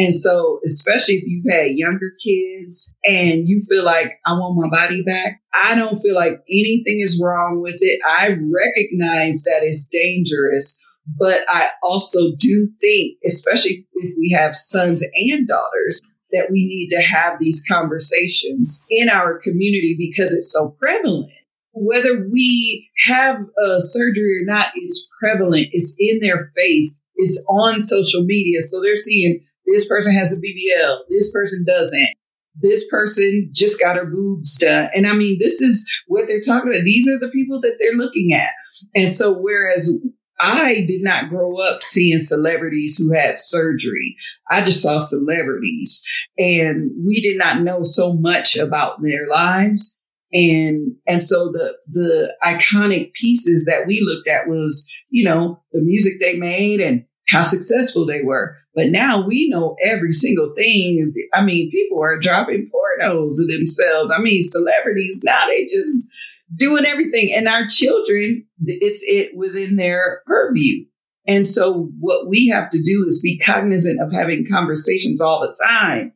And 0.00 0.14
so, 0.14 0.60
especially 0.64 1.16
if 1.16 1.24
you've 1.26 1.52
had 1.52 1.72
younger 1.76 2.12
kids 2.24 2.94
and 3.04 3.46
you 3.46 3.60
feel 3.68 3.84
like 3.84 4.18
I 4.24 4.32
want 4.32 4.56
my 4.56 4.70
body 4.74 5.02
back, 5.02 5.42
I 5.52 5.74
don't 5.74 6.00
feel 6.00 6.14
like 6.14 6.42
anything 6.48 7.00
is 7.02 7.20
wrong 7.22 7.60
with 7.60 7.76
it. 7.80 8.00
I 8.08 8.28
recognize 8.28 9.42
that 9.42 9.60
it's 9.60 9.86
dangerous, 9.86 10.82
but 11.18 11.40
I 11.48 11.68
also 11.82 12.32
do 12.38 12.70
think, 12.80 13.18
especially 13.26 13.86
if 13.92 14.14
we 14.18 14.30
have 14.30 14.56
sons 14.56 15.02
and 15.02 15.46
daughters, 15.46 16.00
that 16.32 16.48
we 16.50 16.64
need 16.66 16.96
to 16.96 17.02
have 17.02 17.34
these 17.38 17.62
conversations 17.68 18.82
in 18.88 19.10
our 19.10 19.38
community 19.38 19.96
because 19.98 20.32
it's 20.32 20.50
so 20.50 20.74
prevalent. 20.78 21.30
Whether 21.72 22.26
we 22.32 22.88
have 23.04 23.36
a 23.36 23.80
surgery 23.80 24.40
or 24.40 24.46
not, 24.46 24.68
it's 24.76 25.10
prevalent. 25.20 25.68
It's 25.72 25.94
in 25.98 26.20
their 26.20 26.50
face. 26.56 26.98
It's 27.20 27.44
on 27.48 27.82
social 27.82 28.24
media. 28.24 28.62
So 28.62 28.80
they're 28.80 28.96
seeing 28.96 29.40
this 29.66 29.86
person 29.86 30.14
has 30.14 30.32
a 30.32 30.36
BBL, 30.36 30.98
this 31.08 31.32
person 31.32 31.64
doesn't. 31.66 32.08
This 32.60 32.86
person 32.88 33.48
just 33.52 33.80
got 33.80 33.96
her 33.96 34.04
boobs 34.04 34.58
done. 34.58 34.90
And 34.94 35.06
I 35.06 35.12
mean, 35.12 35.38
this 35.40 35.62
is 35.62 35.88
what 36.08 36.26
they're 36.26 36.40
talking 36.40 36.70
about. 36.70 36.84
These 36.84 37.08
are 37.08 37.18
the 37.18 37.28
people 37.28 37.60
that 37.60 37.76
they're 37.78 37.96
looking 37.96 38.32
at. 38.32 38.50
And 38.94 39.10
so, 39.10 39.32
whereas 39.32 39.88
I 40.40 40.86
did 40.86 41.02
not 41.02 41.28
grow 41.28 41.58
up 41.58 41.82
seeing 41.82 42.18
celebrities 42.18 42.96
who 42.96 43.12
had 43.12 43.38
surgery. 43.38 44.16
I 44.50 44.62
just 44.62 44.82
saw 44.82 44.98
celebrities 44.98 46.02
and 46.38 46.90
we 47.06 47.20
did 47.20 47.38
not 47.38 47.60
know 47.60 47.82
so 47.82 48.14
much 48.14 48.56
about 48.56 49.02
their 49.02 49.28
lives. 49.28 49.96
And 50.32 50.94
and 51.06 51.22
so 51.22 51.50
the 51.52 51.74
the 51.88 52.34
iconic 52.44 53.12
pieces 53.14 53.64
that 53.66 53.86
we 53.86 54.00
looked 54.00 54.28
at 54.28 54.48
was, 54.48 54.90
you 55.10 55.24
know, 55.24 55.60
the 55.72 55.82
music 55.82 56.14
they 56.20 56.36
made 56.36 56.80
and 56.80 57.04
how 57.30 57.42
successful 57.42 58.06
they 58.06 58.22
were. 58.22 58.56
But 58.74 58.88
now 58.88 59.24
we 59.24 59.48
know 59.48 59.76
every 59.84 60.12
single 60.12 60.52
thing. 60.56 61.12
I 61.34 61.44
mean, 61.44 61.70
people 61.70 62.02
are 62.02 62.18
dropping 62.18 62.70
pornos 62.70 63.40
of 63.40 63.48
themselves. 63.48 64.12
I 64.16 64.20
mean, 64.20 64.40
celebrities 64.42 65.22
now 65.24 65.46
they 65.46 65.66
just 65.66 66.08
doing 66.56 66.84
everything. 66.84 67.32
And 67.34 67.48
our 67.48 67.66
children, 67.68 68.46
it's 68.64 69.02
it 69.04 69.36
within 69.36 69.76
their 69.76 70.22
purview. 70.26 70.84
And 71.26 71.46
so 71.46 71.90
what 72.00 72.28
we 72.28 72.48
have 72.48 72.70
to 72.70 72.82
do 72.82 73.04
is 73.06 73.20
be 73.22 73.38
cognizant 73.38 74.00
of 74.00 74.12
having 74.12 74.46
conversations 74.50 75.20
all 75.20 75.40
the 75.40 75.56
time. 75.64 76.12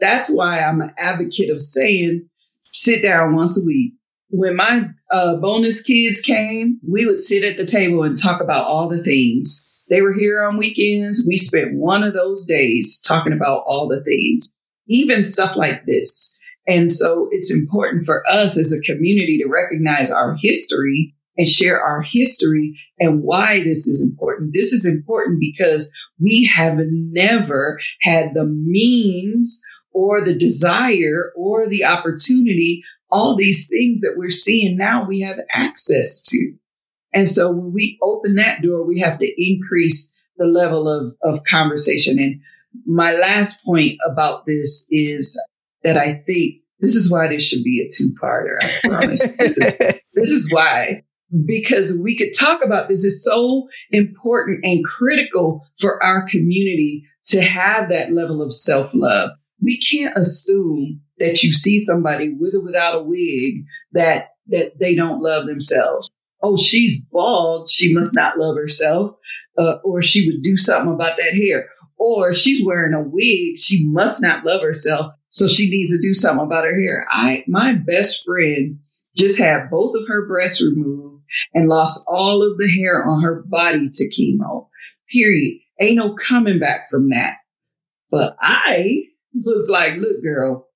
That's 0.00 0.30
why 0.32 0.60
I'm 0.60 0.80
an 0.80 0.92
advocate 0.98 1.50
of 1.50 1.60
saying, 1.60 2.28
sit 2.60 3.02
down 3.02 3.36
once 3.36 3.60
a 3.60 3.64
week. 3.64 3.94
When 4.30 4.56
my 4.56 4.88
uh, 5.10 5.36
bonus 5.36 5.80
kids 5.82 6.20
came, 6.20 6.80
we 6.86 7.06
would 7.06 7.20
sit 7.20 7.44
at 7.44 7.56
the 7.56 7.66
table 7.66 8.02
and 8.02 8.18
talk 8.18 8.40
about 8.40 8.66
all 8.66 8.88
the 8.88 9.02
things. 9.02 9.60
They 9.90 10.02
were 10.02 10.12
here 10.12 10.42
on 10.42 10.58
weekends. 10.58 11.24
We 11.26 11.38
spent 11.38 11.74
one 11.74 12.02
of 12.02 12.14
those 12.14 12.46
days 12.46 13.00
talking 13.00 13.32
about 13.32 13.64
all 13.66 13.88
the 13.88 14.02
things, 14.04 14.46
even 14.86 15.24
stuff 15.24 15.56
like 15.56 15.86
this. 15.86 16.36
And 16.66 16.92
so 16.92 17.28
it's 17.30 17.52
important 17.52 18.04
for 18.04 18.22
us 18.28 18.58
as 18.58 18.72
a 18.72 18.80
community 18.80 19.38
to 19.38 19.48
recognize 19.48 20.10
our 20.10 20.36
history 20.42 21.14
and 21.38 21.48
share 21.48 21.80
our 21.80 22.02
history 22.02 22.78
and 22.98 23.22
why 23.22 23.60
this 23.60 23.86
is 23.86 24.02
important. 24.02 24.52
This 24.52 24.72
is 24.72 24.84
important 24.84 25.40
because 25.40 25.90
we 26.20 26.44
have 26.44 26.78
never 26.90 27.78
had 28.02 28.34
the 28.34 28.44
means 28.44 29.60
or 29.92 30.24
the 30.24 30.36
desire 30.36 31.32
or 31.36 31.66
the 31.66 31.84
opportunity, 31.84 32.82
all 33.10 33.36
these 33.36 33.66
things 33.68 34.02
that 34.02 34.14
we're 34.16 34.30
seeing 34.30 34.76
now, 34.76 35.06
we 35.06 35.20
have 35.20 35.38
access 35.52 36.20
to. 36.22 36.52
And 37.12 37.28
so 37.28 37.50
when 37.50 37.72
we 37.72 37.98
open 38.02 38.34
that 38.36 38.62
door, 38.62 38.86
we 38.86 39.00
have 39.00 39.18
to 39.18 39.42
increase 39.42 40.14
the 40.36 40.46
level 40.46 40.88
of, 40.88 41.14
of 41.22 41.44
conversation. 41.44 42.18
And 42.18 42.40
my 42.86 43.12
last 43.12 43.64
point 43.64 43.98
about 44.08 44.46
this 44.46 44.86
is 44.90 45.40
that 45.82 45.96
I 45.96 46.22
think 46.26 46.56
this 46.80 46.94
is 46.94 47.10
why 47.10 47.28
this 47.28 47.42
should 47.42 47.64
be 47.64 47.80
a 47.80 47.90
two 47.92 48.10
parter. 48.22 48.56
I 48.62 48.88
promise. 48.88 49.32
this, 49.36 49.58
is, 49.58 49.78
this 50.14 50.30
is 50.30 50.52
why. 50.52 51.02
Because 51.44 51.98
we 52.02 52.16
could 52.16 52.32
talk 52.38 52.64
about 52.64 52.88
this 52.88 53.04
is 53.04 53.24
so 53.24 53.68
important 53.90 54.64
and 54.64 54.84
critical 54.84 55.66
for 55.78 56.02
our 56.02 56.26
community 56.26 57.04
to 57.26 57.42
have 57.42 57.90
that 57.90 58.12
level 58.12 58.40
of 58.40 58.54
self 58.54 58.90
love. 58.94 59.30
We 59.60 59.80
can't 59.80 60.16
assume 60.16 61.00
that 61.18 61.42
you 61.42 61.52
see 61.52 61.80
somebody 61.80 62.34
with 62.38 62.54
or 62.54 62.60
without 62.64 62.94
a 62.94 63.02
wig 63.02 63.64
that 63.92 64.30
that 64.46 64.78
they 64.78 64.94
don't 64.94 65.20
love 65.20 65.46
themselves. 65.46 66.08
Oh, 66.42 66.56
she's 66.56 67.00
bald. 67.10 67.68
She 67.70 67.92
must 67.92 68.14
not 68.14 68.38
love 68.38 68.56
herself. 68.56 69.16
Uh, 69.58 69.78
or 69.82 70.00
she 70.00 70.28
would 70.28 70.42
do 70.42 70.56
something 70.56 70.92
about 70.92 71.16
that 71.16 71.34
hair. 71.34 71.68
Or 71.96 72.32
she's 72.32 72.64
wearing 72.64 72.94
a 72.94 73.02
wig. 73.02 73.58
She 73.58 73.86
must 73.88 74.22
not 74.22 74.44
love 74.44 74.62
herself. 74.62 75.12
So 75.30 75.48
she 75.48 75.68
needs 75.68 75.90
to 75.90 76.00
do 76.00 76.14
something 76.14 76.46
about 76.46 76.64
her 76.64 76.80
hair. 76.80 77.06
I, 77.10 77.44
my 77.48 77.72
best 77.72 78.24
friend 78.24 78.78
just 79.16 79.38
had 79.38 79.68
both 79.70 79.96
of 79.96 80.06
her 80.08 80.26
breasts 80.26 80.62
removed 80.62 81.24
and 81.54 81.68
lost 81.68 82.04
all 82.08 82.42
of 82.42 82.56
the 82.56 82.70
hair 82.70 83.04
on 83.04 83.22
her 83.22 83.42
body 83.46 83.90
to 83.92 84.10
chemo. 84.10 84.68
Period. 85.12 85.58
Ain't 85.80 85.96
no 85.96 86.14
coming 86.14 86.58
back 86.58 86.88
from 86.88 87.10
that. 87.10 87.38
But 88.10 88.36
I 88.40 89.04
was 89.34 89.68
like, 89.68 89.94
look, 89.98 90.22
girl, 90.22 90.68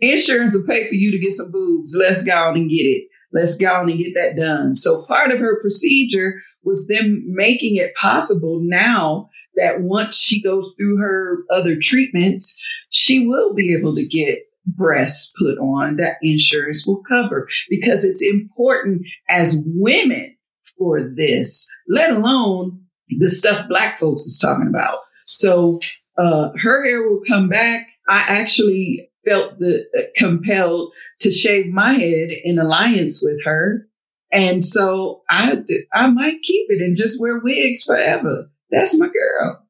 insurance 0.00 0.54
will 0.54 0.66
pay 0.66 0.88
for 0.88 0.94
you 0.94 1.10
to 1.12 1.18
get 1.18 1.32
some 1.32 1.50
boobs. 1.50 1.96
Let's 1.98 2.24
go 2.24 2.34
on 2.34 2.56
and 2.56 2.68
get 2.70 2.82
it. 2.82 3.08
Let's 3.34 3.56
go 3.56 3.66
on 3.74 3.90
and 3.90 3.98
get 3.98 4.14
that 4.14 4.36
done. 4.40 4.76
So 4.76 5.04
part 5.06 5.32
of 5.32 5.40
her 5.40 5.60
procedure 5.60 6.40
was 6.62 6.86
them 6.86 7.24
making 7.26 7.76
it 7.76 7.94
possible 7.96 8.60
now 8.62 9.28
that 9.56 9.82
once 9.82 10.16
she 10.16 10.40
goes 10.40 10.72
through 10.76 10.98
her 10.98 11.44
other 11.50 11.76
treatments, 11.76 12.62
she 12.90 13.26
will 13.26 13.52
be 13.52 13.74
able 13.74 13.94
to 13.96 14.06
get 14.06 14.38
breasts 14.66 15.32
put 15.38 15.58
on 15.58 15.96
that 15.96 16.16
insurance 16.22 16.86
will 16.86 17.02
cover 17.08 17.48
because 17.68 18.04
it's 18.04 18.22
important 18.22 19.06
as 19.28 19.62
women 19.66 20.36
for 20.78 21.02
this, 21.02 21.68
let 21.88 22.10
alone 22.10 22.80
the 23.18 23.28
stuff 23.28 23.68
black 23.68 23.98
folks 23.98 24.22
is 24.22 24.38
talking 24.38 24.68
about. 24.68 25.00
So 25.26 25.80
uh, 26.16 26.50
her 26.56 26.84
hair 26.84 27.02
will 27.02 27.20
come 27.26 27.48
back. 27.48 27.88
I 28.08 28.20
actually 28.20 29.08
felt 29.26 29.58
the 29.58 29.86
uh, 29.98 30.02
compelled 30.16 30.92
to 31.20 31.32
shave 31.32 31.66
my 31.66 31.94
head 31.94 32.30
in 32.44 32.58
alliance 32.58 33.22
with 33.22 33.44
her. 33.44 33.88
And 34.32 34.64
so 34.64 35.22
I 35.28 35.62
I 35.92 36.08
might 36.08 36.42
keep 36.42 36.66
it 36.70 36.80
and 36.80 36.96
just 36.96 37.20
wear 37.20 37.38
wigs 37.38 37.84
forever. 37.84 38.50
That's 38.70 38.98
my 38.98 39.06
girl. 39.06 39.60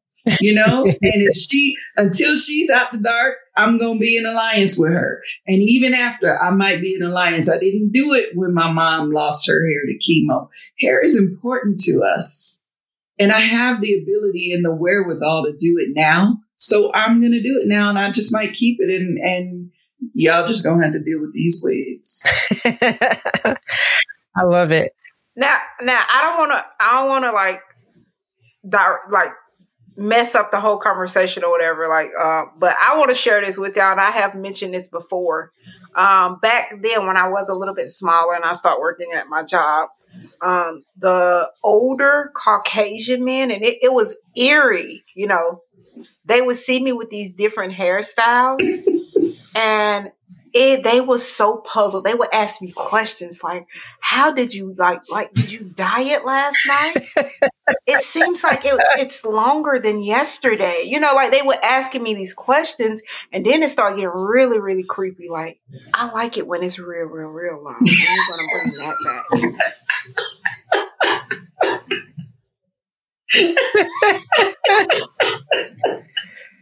You 0.40 0.54
know, 0.54 0.84
and 0.84 0.98
if 1.00 1.36
she 1.36 1.76
until 1.96 2.36
she's 2.36 2.70
out 2.70 2.92
the 2.92 2.98
dark, 2.98 3.36
I'm 3.56 3.78
gonna 3.78 3.98
be 3.98 4.16
in 4.16 4.26
alliance 4.26 4.78
with 4.78 4.92
her. 4.92 5.22
And 5.46 5.62
even 5.62 5.94
after 5.94 6.40
I 6.42 6.50
might 6.50 6.80
be 6.80 6.94
in 6.94 7.02
alliance, 7.02 7.50
I 7.50 7.58
didn't 7.58 7.92
do 7.92 8.14
it 8.14 8.30
when 8.34 8.54
my 8.54 8.70
mom 8.70 9.12
lost 9.12 9.46
her 9.46 9.68
hair 9.68 9.82
to 9.86 9.98
chemo. 9.98 10.48
Hair 10.80 11.02
is 11.02 11.16
important 11.16 11.80
to 11.80 12.02
us. 12.02 12.58
And 13.18 13.30
I 13.30 13.40
have 13.40 13.80
the 13.80 13.94
ability 13.94 14.52
and 14.52 14.64
the 14.64 14.74
wherewithal 14.74 15.44
to 15.44 15.52
do 15.52 15.76
it 15.78 15.90
now. 15.94 16.38
So 16.56 16.92
I'm 16.94 17.20
gonna 17.20 17.42
do 17.42 17.60
it 17.62 17.66
now 17.66 17.88
and 17.88 17.98
I 17.98 18.10
just 18.10 18.32
might 18.32 18.54
keep 18.54 18.78
it 18.80 18.90
and 18.90 19.18
and 19.18 19.70
y'all 20.14 20.46
just 20.46 20.64
gonna 20.64 20.84
have 20.84 20.92
to 20.92 21.02
deal 21.02 21.20
with 21.20 21.32
these 21.32 21.60
wigs. 21.62 22.22
I 24.36 24.42
love 24.44 24.70
it. 24.70 24.92
Now, 25.36 25.58
now 25.82 26.02
I 26.08 26.22
don't 26.22 26.38
want 26.38 26.52
to. 26.52 26.64
I 26.80 27.00
don't 27.00 27.08
want 27.08 27.24
to 27.24 27.32
like, 27.32 27.60
di- 28.68 29.10
like 29.10 29.32
mess 29.96 30.34
up 30.34 30.50
the 30.50 30.60
whole 30.60 30.78
conversation 30.78 31.44
or 31.44 31.50
whatever. 31.50 31.88
Like, 31.88 32.08
uh, 32.20 32.44
but 32.58 32.74
I 32.84 32.96
want 32.98 33.10
to 33.10 33.14
share 33.14 33.40
this 33.40 33.58
with 33.58 33.76
y'all. 33.76 33.92
And 33.92 34.00
I 34.00 34.10
have 34.10 34.34
mentioned 34.34 34.74
this 34.74 34.88
before. 34.88 35.52
Um, 35.94 36.38
back 36.40 36.82
then, 36.82 37.06
when 37.06 37.16
I 37.16 37.28
was 37.28 37.48
a 37.48 37.54
little 37.54 37.74
bit 37.74 37.88
smaller 37.88 38.34
and 38.34 38.44
I 38.44 38.52
started 38.52 38.80
working 38.80 39.12
at 39.12 39.28
my 39.28 39.44
job, 39.44 39.88
um, 40.42 40.84
the 40.96 41.50
older 41.62 42.32
Caucasian 42.36 43.24
men, 43.24 43.50
and 43.50 43.62
it, 43.62 43.78
it 43.82 43.92
was 43.92 44.16
eerie. 44.36 45.02
You 45.14 45.26
know, 45.26 45.60
they 46.24 46.40
would 46.40 46.56
see 46.56 46.82
me 46.82 46.92
with 46.92 47.10
these 47.10 47.30
different 47.30 47.74
hairstyles, 47.74 48.64
and 49.54 50.10
it, 50.54 50.82
they 50.84 51.00
were 51.00 51.18
so 51.18 51.56
puzzled. 51.56 52.04
They 52.04 52.14
would 52.14 52.32
ask 52.32 52.62
me 52.62 52.70
questions 52.70 53.42
like, 53.42 53.66
"How 53.98 54.30
did 54.30 54.54
you 54.54 54.72
like 54.78 55.00
like 55.10 55.34
did 55.34 55.50
you 55.50 55.64
diet 55.64 56.24
last 56.24 56.56
night?" 56.68 57.08
it 57.86 57.98
seems 58.00 58.44
like 58.44 58.64
it 58.64 58.72
was, 58.72 58.84
it's 58.98 59.24
longer 59.24 59.80
than 59.80 60.00
yesterday. 60.00 60.84
You 60.86 61.00
know, 61.00 61.12
like 61.14 61.32
they 61.32 61.42
were 61.42 61.58
asking 61.60 62.04
me 62.04 62.14
these 62.14 62.34
questions, 62.34 63.02
and 63.32 63.44
then 63.44 63.64
it 63.64 63.70
started 63.70 63.96
getting 63.96 64.10
really, 64.10 64.60
really 64.60 64.84
creepy. 64.84 65.28
Like, 65.28 65.58
I 65.92 66.10
like 66.12 66.38
it 66.38 66.46
when 66.46 66.62
it's 66.62 66.78
real, 66.78 67.06
real, 67.06 67.28
real 67.28 67.60
long. 67.62 67.78
I'm 67.80 67.86
gonna 68.30 68.48
bring 68.52 68.72
that 68.78 68.94
back. 69.50 69.74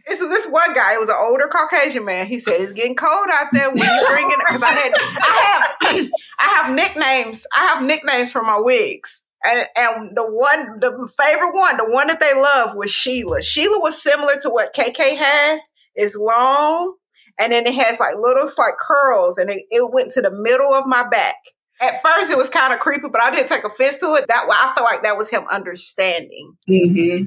It's 0.05 0.21
this 0.21 0.47
one 0.47 0.73
guy. 0.73 0.95
It 0.95 0.99
was 0.99 1.09
an 1.09 1.15
older 1.17 1.47
Caucasian 1.47 2.03
man. 2.03 2.25
He 2.25 2.37
said 2.37 2.59
it's 2.59 2.73
getting 2.73 2.95
cold 2.95 3.27
out 3.31 3.47
there. 3.53 3.69
When 3.69 3.77
you 3.77 4.05
bringing 4.09 4.37
because 4.37 4.61
I 4.61 4.71
had 4.71 4.93
I 4.95 5.71
have 5.87 6.09
I 6.39 6.43
have 6.57 6.75
nicknames. 6.75 7.47
I 7.55 7.67
have 7.67 7.83
nicknames 7.83 8.31
for 8.31 8.43
my 8.43 8.59
wigs. 8.59 9.21
And, 9.45 9.67
and 9.75 10.15
the 10.15 10.23
one, 10.23 10.79
the 10.79 11.09
favorite 11.19 11.53
one, 11.53 11.77
the 11.77 11.89
one 11.89 12.07
that 12.07 12.19
they 12.19 12.33
love 12.33 12.75
was 12.75 12.91
Sheila. 12.91 13.41
Sheila 13.41 13.79
was 13.79 14.01
similar 14.01 14.39
to 14.41 14.49
what 14.49 14.73
KK 14.73 15.17
has. 15.17 15.69
It's 15.95 16.15
long, 16.15 16.95
and 17.37 17.51
then 17.51 17.67
it 17.67 17.73
has 17.75 17.99
like 17.99 18.15
little 18.15 18.47
like 18.57 18.77
curls, 18.77 19.37
and 19.37 19.49
it, 19.49 19.65
it 19.69 19.91
went 19.91 20.11
to 20.13 20.21
the 20.21 20.31
middle 20.31 20.73
of 20.73 20.85
my 20.85 21.07
back. 21.07 21.35
At 21.83 22.01
first, 22.01 22.31
it 22.31 22.37
was 22.37 22.49
kind 22.49 22.73
of 22.73 22.79
creepy, 22.79 23.09
but 23.11 23.21
I 23.21 23.29
didn't 23.29 23.49
take 23.49 23.65
offense 23.65 23.97
to 23.97 24.13
it. 24.15 24.25
That 24.29 24.45
I 24.49 24.73
felt 24.73 24.85
like 24.85 25.03
that 25.03 25.17
was 25.17 25.29
him 25.29 25.43
understanding. 25.51 26.55
Mm-hmm. 26.69 27.25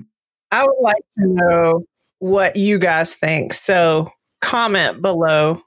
I 0.51 0.64
would 0.64 0.81
like 0.81 1.05
to 1.19 1.27
know 1.27 1.85
what 2.21 2.57
you 2.57 2.79
guys 2.79 3.14
think. 3.14 3.53
So 3.53 4.11
comment 4.40 5.03
below 5.03 5.61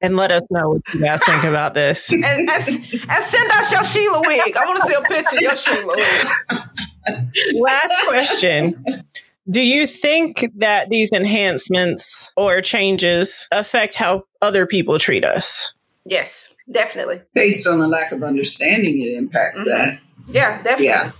and 0.00 0.16
let 0.16 0.32
us 0.32 0.42
know 0.50 0.70
what 0.70 0.82
you 0.92 1.00
guys 1.00 1.20
think 1.24 1.44
about 1.44 1.74
this. 1.74 2.12
and, 2.12 2.24
and, 2.24 2.50
and 2.50 2.50
send 2.50 3.50
us 3.52 3.70
your 3.70 3.84
Sheila 3.84 4.20
wig. 4.26 4.56
I 4.56 4.64
want 4.66 4.82
to 4.82 4.88
see 4.88 4.94
a 4.94 5.02
picture 5.02 5.36
of 5.36 5.42
your 5.42 5.56
Sheila 5.56 5.94
wig. 5.94 7.62
Last 7.62 7.96
question. 8.08 9.04
Do 9.48 9.60
you 9.60 9.86
think 9.86 10.50
that 10.56 10.88
these 10.88 11.12
enhancements 11.12 12.32
or 12.36 12.60
changes 12.60 13.48
affect 13.52 13.94
how 13.94 14.24
other 14.40 14.66
people 14.66 14.98
treat 14.98 15.24
us? 15.24 15.74
Yes, 16.04 16.51
definitely. 16.72 17.22
Based 17.34 17.66
on 17.66 17.80
a 17.80 17.86
lack 17.86 18.12
of 18.12 18.22
understanding, 18.22 19.00
it 19.02 19.16
impacts 19.16 19.62
Mhm. 19.62 19.66
that. 19.66 19.98
Yeah, 20.28 20.56
definitely. 20.62 20.86
Yeah. 20.86 21.10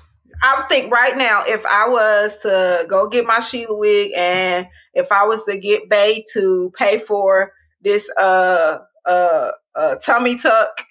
I 0.44 0.64
think 0.68 0.92
right 0.92 1.16
now, 1.16 1.44
if 1.46 1.64
I 1.66 1.88
was 1.88 2.38
to 2.38 2.84
go 2.88 3.08
get 3.08 3.24
my 3.26 3.38
Sheila 3.40 3.76
wig, 3.76 4.10
and 4.16 4.66
if 4.92 5.12
I 5.12 5.24
was 5.24 5.44
to 5.44 5.56
get 5.58 5.88
Bay 5.88 6.24
to 6.32 6.72
pay 6.76 6.98
for 6.98 7.52
this 7.80 8.10
uh 8.18 8.78
uh, 9.06 9.50
uh 9.76 9.94
tummy 9.96 10.36
tuck 10.36 10.84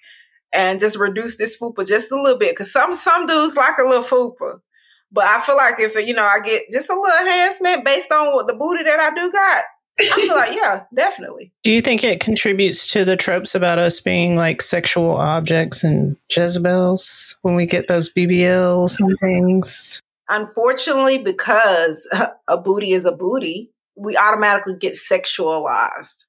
and 0.54 0.78
just 0.80 0.96
reduce 0.98 1.36
this 1.36 1.58
fupa 1.58 1.86
just 1.86 2.10
a 2.12 2.20
little 2.20 2.38
bit, 2.38 2.50
because 2.52 2.72
some 2.72 2.94
some 2.94 3.26
dudes 3.26 3.56
like 3.56 3.76
a 3.78 3.86
little 3.86 4.04
fupa. 4.04 4.60
But 5.10 5.24
I 5.24 5.42
feel 5.42 5.56
like 5.56 5.78
if 5.78 5.94
you 5.96 6.14
know 6.14 6.24
I 6.24 6.40
get 6.40 6.62
just 6.72 6.88
a 6.88 6.94
little 6.98 7.20
enhancement 7.26 7.84
based 7.84 8.10
on 8.10 8.34
what 8.34 8.46
the 8.46 8.54
booty 8.54 8.84
that 8.84 9.00
I 9.00 9.14
do 9.14 9.30
got, 9.30 9.64
I 10.00 10.14
feel 10.14 10.34
like 10.34 10.54
yeah, 10.54 10.84
definitely. 10.94 11.52
Do 11.62 11.70
you 11.70 11.80
think 11.80 12.02
it 12.02 12.20
contributes 12.20 12.86
to 12.88 13.04
the 13.04 13.16
tropes 13.16 13.54
about 13.54 13.78
us 13.78 14.00
being 14.00 14.36
like 14.36 14.62
sexual 14.62 15.16
objects 15.16 15.84
and 15.84 16.16
Jezebels 16.34 17.38
when 17.42 17.54
we 17.54 17.66
get 17.66 17.88
those 17.88 18.12
BBLs 18.12 18.98
and 19.00 19.16
things? 19.20 20.00
Unfortunately, 20.28 21.18
because 21.18 22.08
a 22.48 22.58
booty 22.58 22.92
is 22.92 23.04
a 23.04 23.12
booty, 23.12 23.70
we 23.96 24.16
automatically 24.16 24.76
get 24.78 24.94
sexualized. 24.94 26.24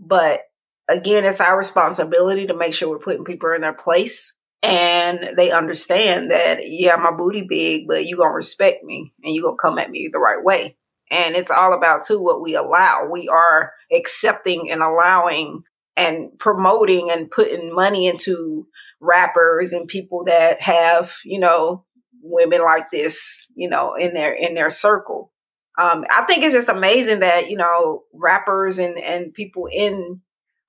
But 0.00 0.40
again, 0.88 1.24
it's 1.24 1.40
our 1.40 1.56
responsibility 1.56 2.46
to 2.46 2.56
make 2.56 2.74
sure 2.74 2.88
we're 2.88 2.98
putting 2.98 3.24
people 3.24 3.52
in 3.52 3.60
their 3.60 3.74
place 3.74 4.34
and 4.62 5.36
they 5.36 5.50
understand 5.50 6.30
that 6.30 6.58
yeah 6.62 6.94
my 6.96 7.10
booty 7.10 7.44
big 7.48 7.88
but 7.88 8.04
you 8.04 8.16
gonna 8.16 8.32
respect 8.32 8.84
me 8.84 9.12
and 9.24 9.34
you 9.34 9.42
gonna 9.42 9.56
come 9.56 9.78
at 9.78 9.90
me 9.90 10.08
the 10.12 10.18
right 10.18 10.42
way 10.42 10.76
and 11.12 11.36
it's 11.36 11.50
all 11.50 11.76
about 11.76 12.02
too 12.04 12.20
what 12.20 12.40
we 12.40 12.56
allow. 12.56 13.06
We 13.10 13.28
are 13.28 13.72
accepting 13.92 14.70
and 14.70 14.82
allowing 14.82 15.62
and 15.96 16.30
promoting 16.38 17.10
and 17.10 17.30
putting 17.30 17.74
money 17.74 18.06
into 18.06 18.66
rappers 19.00 19.72
and 19.72 19.86
people 19.86 20.24
that 20.24 20.62
have 20.62 21.14
you 21.24 21.38
know 21.38 21.84
women 22.22 22.62
like 22.62 22.90
this 22.90 23.46
you 23.54 23.68
know 23.68 23.94
in 23.94 24.14
their 24.14 24.32
in 24.32 24.54
their 24.54 24.70
circle. 24.70 25.30
Um, 25.78 26.04
i 26.10 26.24
think 26.24 26.44
it's 26.44 26.54
just 26.54 26.68
amazing 26.68 27.20
that 27.20 27.48
you 27.48 27.56
know 27.56 28.02
rappers 28.12 28.78
and 28.78 28.98
and 28.98 29.32
people 29.32 29.68
in 29.72 30.20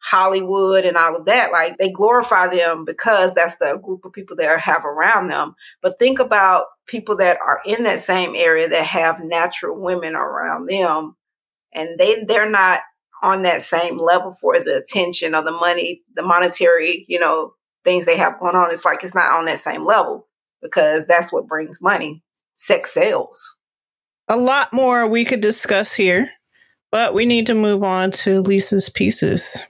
Hollywood 0.04 0.84
and 0.84 0.98
all 0.98 1.16
of 1.16 1.26
that, 1.26 1.52
like 1.52 1.78
they 1.78 1.90
glorify 1.90 2.48
them 2.48 2.84
because 2.84 3.34
that's 3.34 3.56
the 3.56 3.80
group 3.82 4.04
of 4.04 4.12
people 4.12 4.36
that 4.36 4.60
have 4.60 4.84
around 4.84 5.28
them. 5.28 5.56
But 5.82 5.98
think 5.98 6.20
about 6.20 6.66
people 6.88 7.16
that 7.18 7.38
are 7.40 7.62
in 7.66 7.84
that 7.84 8.02
same 8.02 8.36
area 8.36 8.68
that 8.68 8.86
have 8.86 9.24
natural 9.24 9.80
women 9.80 10.16
around 10.16 10.70
them 10.70 11.16
and 11.74 11.98
they 11.98 12.24
they're 12.26 12.50
not 12.50 12.82
on 13.22 13.44
that 13.44 13.62
same 13.62 13.98
level 13.98 14.36
for 14.42 14.60
the 14.60 14.78
attention 14.78 15.34
or 15.34 15.44
the 15.44 15.52
money, 15.52 16.02
the 16.16 16.22
monetary, 16.22 17.06
you 17.08 17.20
know, 17.20 17.54
things 17.86 18.06
they 18.06 18.18
have 18.18 18.40
going 18.40 18.56
on. 18.56 18.72
It's 18.72 18.84
like 18.84 19.04
it's 19.04 19.16
not 19.16 19.32
on 19.32 19.46
that 19.46 19.60
same 19.60 19.86
level 19.86 20.28
because 20.62 21.08
that's 21.08 21.32
what 21.32 21.48
brings 21.48 21.82
money. 21.82 22.22
Sex 22.56 22.94
sales. 22.94 23.58
A 24.28 24.36
lot 24.36 24.74
more 24.74 25.08
we 25.08 25.24
could 25.24 25.40
discuss 25.40 25.94
here, 25.94 26.32
but 26.92 27.14
we 27.14 27.26
need 27.26 27.48
to 27.48 27.54
move 27.54 27.84
on 27.84 28.12
to 28.12 28.42
Lisa's 28.42 28.90
pieces. 28.90 29.64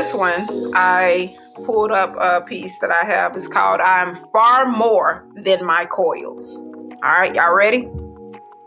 This 0.00 0.14
one, 0.14 0.46
I 0.74 1.36
pulled 1.66 1.90
up 1.90 2.16
a 2.18 2.40
piece 2.46 2.78
that 2.78 2.90
I 2.90 3.04
have. 3.04 3.36
It's 3.36 3.46
called 3.46 3.82
I'm 3.82 4.14
Far 4.32 4.66
More 4.66 5.26
Than 5.34 5.62
My 5.62 5.84
Coils. 5.84 6.56
All 6.56 6.96
right, 7.02 7.34
y'all 7.34 7.54
ready? 7.54 7.86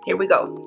Here 0.05 0.15
we 0.15 0.27
go. 0.27 0.59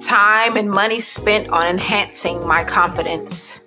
Time 0.00 0.56
and 0.56 0.70
money 0.70 1.00
spent 1.00 1.48
on 1.48 1.66
enhancing 1.66 2.46
my 2.46 2.62
confidence 2.62 3.58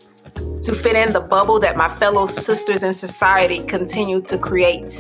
to 0.62 0.74
fit 0.74 0.96
in 0.96 1.12
the 1.12 1.20
bubble 1.20 1.60
that 1.60 1.76
my 1.76 1.94
fellow 1.98 2.26
sisters 2.26 2.84
in 2.84 2.94
society 2.94 3.62
continue 3.66 4.22
to 4.22 4.38
create. 4.38 4.94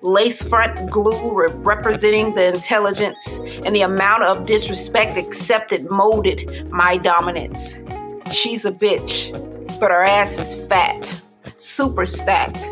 Lace 0.00 0.42
front 0.42 0.90
glue 0.90 1.38
re- 1.38 1.52
representing 1.56 2.34
the 2.34 2.46
intelligence 2.46 3.40
and 3.66 3.76
the 3.76 3.82
amount 3.82 4.22
of 4.22 4.46
disrespect 4.46 5.18
accepted 5.18 5.90
molded 5.90 6.70
my 6.70 6.96
dominance. 6.96 7.74
She's 8.32 8.64
a 8.64 8.72
bitch, 8.72 9.51
but 9.82 9.90
her 9.90 10.00
ass 10.00 10.38
is 10.38 10.54
fat, 10.68 11.22
super 11.56 12.06
stacked. 12.06 12.70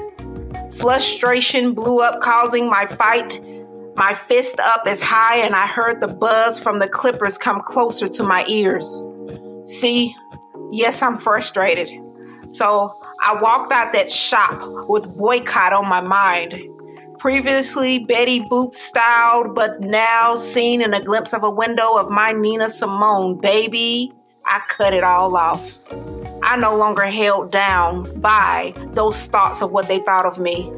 Frustration 0.77 1.75
blew 1.75 1.99
up, 1.99 2.21
causing 2.21 2.71
my 2.71 2.87
fight. 2.87 3.43
My 3.97 4.15
fist 4.15 4.61
up 4.61 4.85
as 4.87 5.01
high, 5.01 5.39
and 5.39 5.53
I 5.57 5.67
heard 5.67 6.01
the 6.01 6.07
buzz 6.07 6.61
from 6.61 6.79
the 6.79 6.87
clippers 6.89 7.37
come 7.37 7.63
closer 7.63 8.07
to 8.07 8.23
my 8.23 8.47
ears. 8.47 9.03
See, 9.65 10.15
yes, 10.71 11.03
I'm 11.03 11.17
frustrated. 11.17 11.91
So 12.47 12.97
I 13.21 13.43
walked 13.43 13.73
out 13.73 13.93
that 13.93 14.09
shop 14.09 14.89
with 14.89 15.13
boycott 15.17 15.73
on 15.73 15.89
my 15.89 16.01
mind. 16.01 16.63
Previously 17.19 17.99
Betty 17.99 18.41
Boop 18.43 18.73
styled, 18.73 19.57
but 19.57 19.81
now 19.81 20.37
seen 20.37 20.81
in 20.81 20.95
a 20.95 21.03
glimpse 21.03 21.33
of 21.33 21.43
a 21.43 21.51
window 21.51 21.97
of 21.97 22.09
my 22.09 22.31
Nina 22.31 22.69
Simone, 22.69 23.41
baby, 23.41 24.13
I 24.47 24.61
cut 24.69 24.95
it 24.95 25.03
all 25.03 25.37
off. 25.37 25.81
I 26.51 26.57
no 26.57 26.77
longer 26.77 27.05
held 27.05 27.53
down 27.53 28.21
by 28.21 28.73
those 28.93 29.27
thoughts 29.27 29.63
of 29.63 29.71
what 29.71 29.87
they 29.87 30.01
thought 30.01 30.27
of 30.27 30.41
me, 30.41 30.69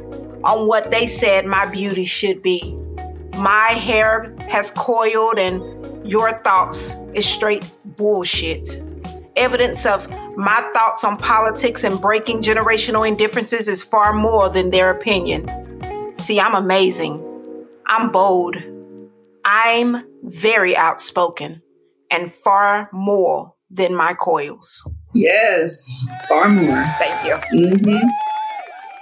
on 0.44 0.68
what 0.68 0.90
they 0.90 1.06
said 1.06 1.46
my 1.46 1.64
beauty 1.64 2.04
should 2.04 2.42
be. 2.42 2.76
My 3.38 3.68
hair 3.68 4.37
has 4.50 4.70
coiled, 4.70 5.38
and 5.38 6.06
your 6.08 6.38
thoughts 6.40 6.94
is 7.14 7.24
straight 7.24 7.72
bullshit 7.96 8.82
evidence 9.37 9.87
of 9.87 10.08
my 10.37 10.61
thoughts 10.74 11.04
on 11.04 11.16
politics 11.16 11.85
and 11.85 11.98
breaking 12.00 12.42
generational 12.42 13.08
indifferences 13.08 13.66
is 13.66 13.82
far 13.82 14.12
more 14.12 14.50
than 14.50 14.70
their 14.70 14.90
opinion. 14.90 15.48
See, 16.18 16.38
I'm 16.38 16.54
amazing. 16.54 17.24
I'm 17.87 18.12
bold. 18.12 18.56
I'm 19.42 20.04
very 20.22 20.76
outspoken 20.76 21.62
and 22.11 22.30
far 22.30 22.90
more 22.92 23.54
than 23.70 23.94
my 23.94 24.12
coils. 24.12 24.87
Yes, 25.14 26.07
far 26.29 26.48
more. 26.48 26.85
Thank 26.98 27.27
you. 27.27 27.35
Mm-hmm. 27.59 28.09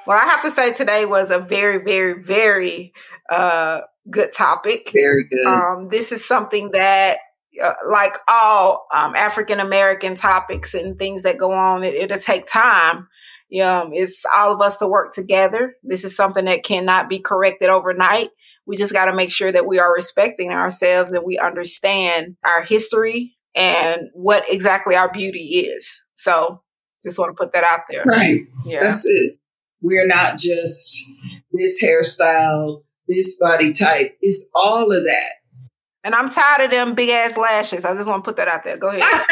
Well, 0.07 0.19
I 0.19 0.29
have 0.29 0.43
to 0.43 0.51
say 0.51 0.73
today 0.73 1.07
was 1.07 1.31
a 1.31 1.39
very, 1.39 1.79
very, 1.79 2.23
very 2.23 2.93
uh, 3.29 3.83
good 4.11 4.33
topic. 4.33 4.91
Very 4.93 5.29
good. 5.29 5.47
Um, 5.47 5.89
this 5.89 6.11
is 6.11 6.27
something 6.27 6.73
that 6.73 7.19
uh, 7.63 7.75
like 7.87 8.17
all 8.27 8.87
um, 8.93 9.15
African 9.15 9.61
American 9.61 10.17
topics 10.17 10.75
and 10.75 10.99
things 10.99 11.23
that 11.23 11.39
go 11.39 11.53
on, 11.53 11.85
it, 11.85 12.11
will 12.11 12.19
take 12.19 12.47
time. 12.47 13.09
Um, 13.63 13.91
it's 13.93 14.25
all 14.35 14.55
of 14.55 14.61
us 14.61 14.79
to 14.79 14.89
work 14.89 15.13
together. 15.13 15.75
This 15.83 16.05
is 16.05 16.17
something 16.17 16.45
that 16.45 16.65
cannot 16.65 17.09
be 17.09 17.19
corrected 17.19 17.69
overnight. 17.69 18.31
We 18.67 18.77
just 18.77 18.93
got 18.93 19.07
to 19.07 19.15
make 19.15 19.31
sure 19.31 19.51
that 19.51 19.67
we 19.67 19.79
are 19.79 19.93
respecting 19.93 20.51
ourselves 20.51 21.13
and 21.13 21.25
we 21.25 21.39
understand 21.39 22.37
our 22.45 22.63
history 22.63 23.37
and 23.55 24.09
what 24.13 24.45
exactly 24.49 24.95
our 24.97 25.11
beauty 25.11 25.61
is. 25.61 26.01
So, 26.15 26.63
just 27.03 27.19
want 27.19 27.37
to 27.37 27.43
put 27.43 27.53
that 27.55 27.65
out 27.65 27.81
there. 27.91 28.05
Right. 28.05 28.41
Yeah. 28.67 28.81
That's 28.81 29.07
it. 29.07 29.39
We're 29.83 30.07
not 30.07 30.39
just 30.39 31.11
this 31.53 31.83
hairstyle, 31.83 32.83
this 33.09 33.39
body 33.39 33.73
type. 33.73 34.17
It's 34.21 34.49
all 34.55 34.93
of 34.93 35.05
that 35.05 35.31
and 36.03 36.15
I'm 36.15 36.31
tired 36.31 36.65
of 36.65 36.71
them 36.71 36.95
big 36.95 37.11
ass 37.11 37.37
lashes. 37.37 37.85
I 37.85 37.95
just 37.95 38.09
want 38.09 38.25
to 38.25 38.29
put 38.29 38.37
that 38.37 38.49
out 38.49 38.65
there. 38.65 38.79
Go 38.79 38.89
ahead. 38.89 39.27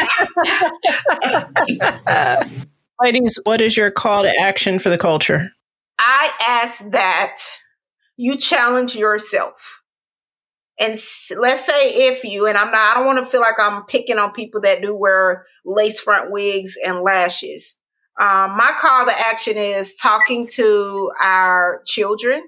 Ladies, 3.01 3.39
what 3.43 3.61
is 3.61 3.75
your 3.75 3.91
call 3.91 4.23
to 4.23 4.39
action 4.39 4.77
for 4.77 4.89
the 4.89 4.97
culture? 4.97 5.49
I 5.97 6.31
ask 6.45 6.89
that 6.91 7.37
you 8.17 8.37
challenge 8.37 8.95
yourself. 8.95 9.78
And 10.79 10.97
let's 11.37 11.65
say 11.65 12.07
if 12.07 12.23
you, 12.23 12.47
and 12.47 12.57
I'm 12.57 12.71
not, 12.71 12.95
I 12.95 12.99
don't 12.99 13.05
want 13.05 13.19
to 13.19 13.29
feel 13.29 13.41
like 13.41 13.59
I'm 13.59 13.83
picking 13.83 14.17
on 14.17 14.31
people 14.31 14.61
that 14.61 14.81
do 14.81 14.95
wear 14.95 15.45
lace 15.65 15.99
front 15.99 16.31
wigs 16.31 16.75
and 16.83 17.01
lashes. 17.01 17.77
Um, 18.17 18.55
my 18.57 18.71
call 18.79 19.05
to 19.05 19.27
action 19.27 19.57
is 19.57 19.95
talking 19.95 20.47
to 20.53 21.11
our 21.21 21.81
children, 21.85 22.43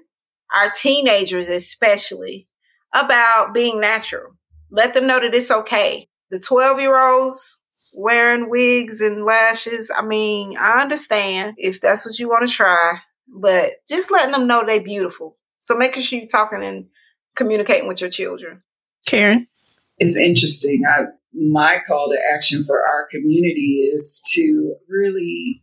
our 0.54 0.70
teenagers 0.70 1.48
especially, 1.48 2.48
about 2.94 3.52
being 3.52 3.80
natural. 3.80 4.32
Let 4.70 4.94
them 4.94 5.06
know 5.06 5.20
that 5.20 5.34
it's 5.34 5.50
okay. 5.50 6.08
The 6.30 6.40
12 6.40 6.80
year 6.80 6.98
olds 6.98 7.60
wearing 7.94 8.48
wigs 8.48 9.02
and 9.02 9.26
lashes, 9.26 9.90
I 9.94 10.02
mean, 10.02 10.56
I 10.58 10.80
understand 10.80 11.56
if 11.58 11.82
that's 11.82 12.06
what 12.06 12.18
you 12.18 12.28
want 12.28 12.48
to 12.48 12.54
try, 12.54 12.94
but 13.28 13.70
just 13.88 14.10
letting 14.10 14.32
them 14.32 14.46
know 14.46 14.64
they're 14.64 14.82
beautiful. 14.82 15.36
So 15.60 15.76
making 15.76 16.02
sure 16.02 16.18
you're 16.18 16.28
talking 16.28 16.62
and 16.62 16.86
communicating 17.36 17.88
with 17.88 18.00
your 18.00 18.10
children. 18.10 18.62
Karen? 19.06 19.48
It's 19.98 20.16
interesting. 20.16 20.82
I, 20.88 21.04
my 21.34 21.78
call 21.86 22.10
to 22.10 22.34
action 22.34 22.64
for 22.64 22.80
our 22.80 23.08
community 23.10 23.90
is 23.92 24.22
to 24.34 24.74
really 24.88 25.62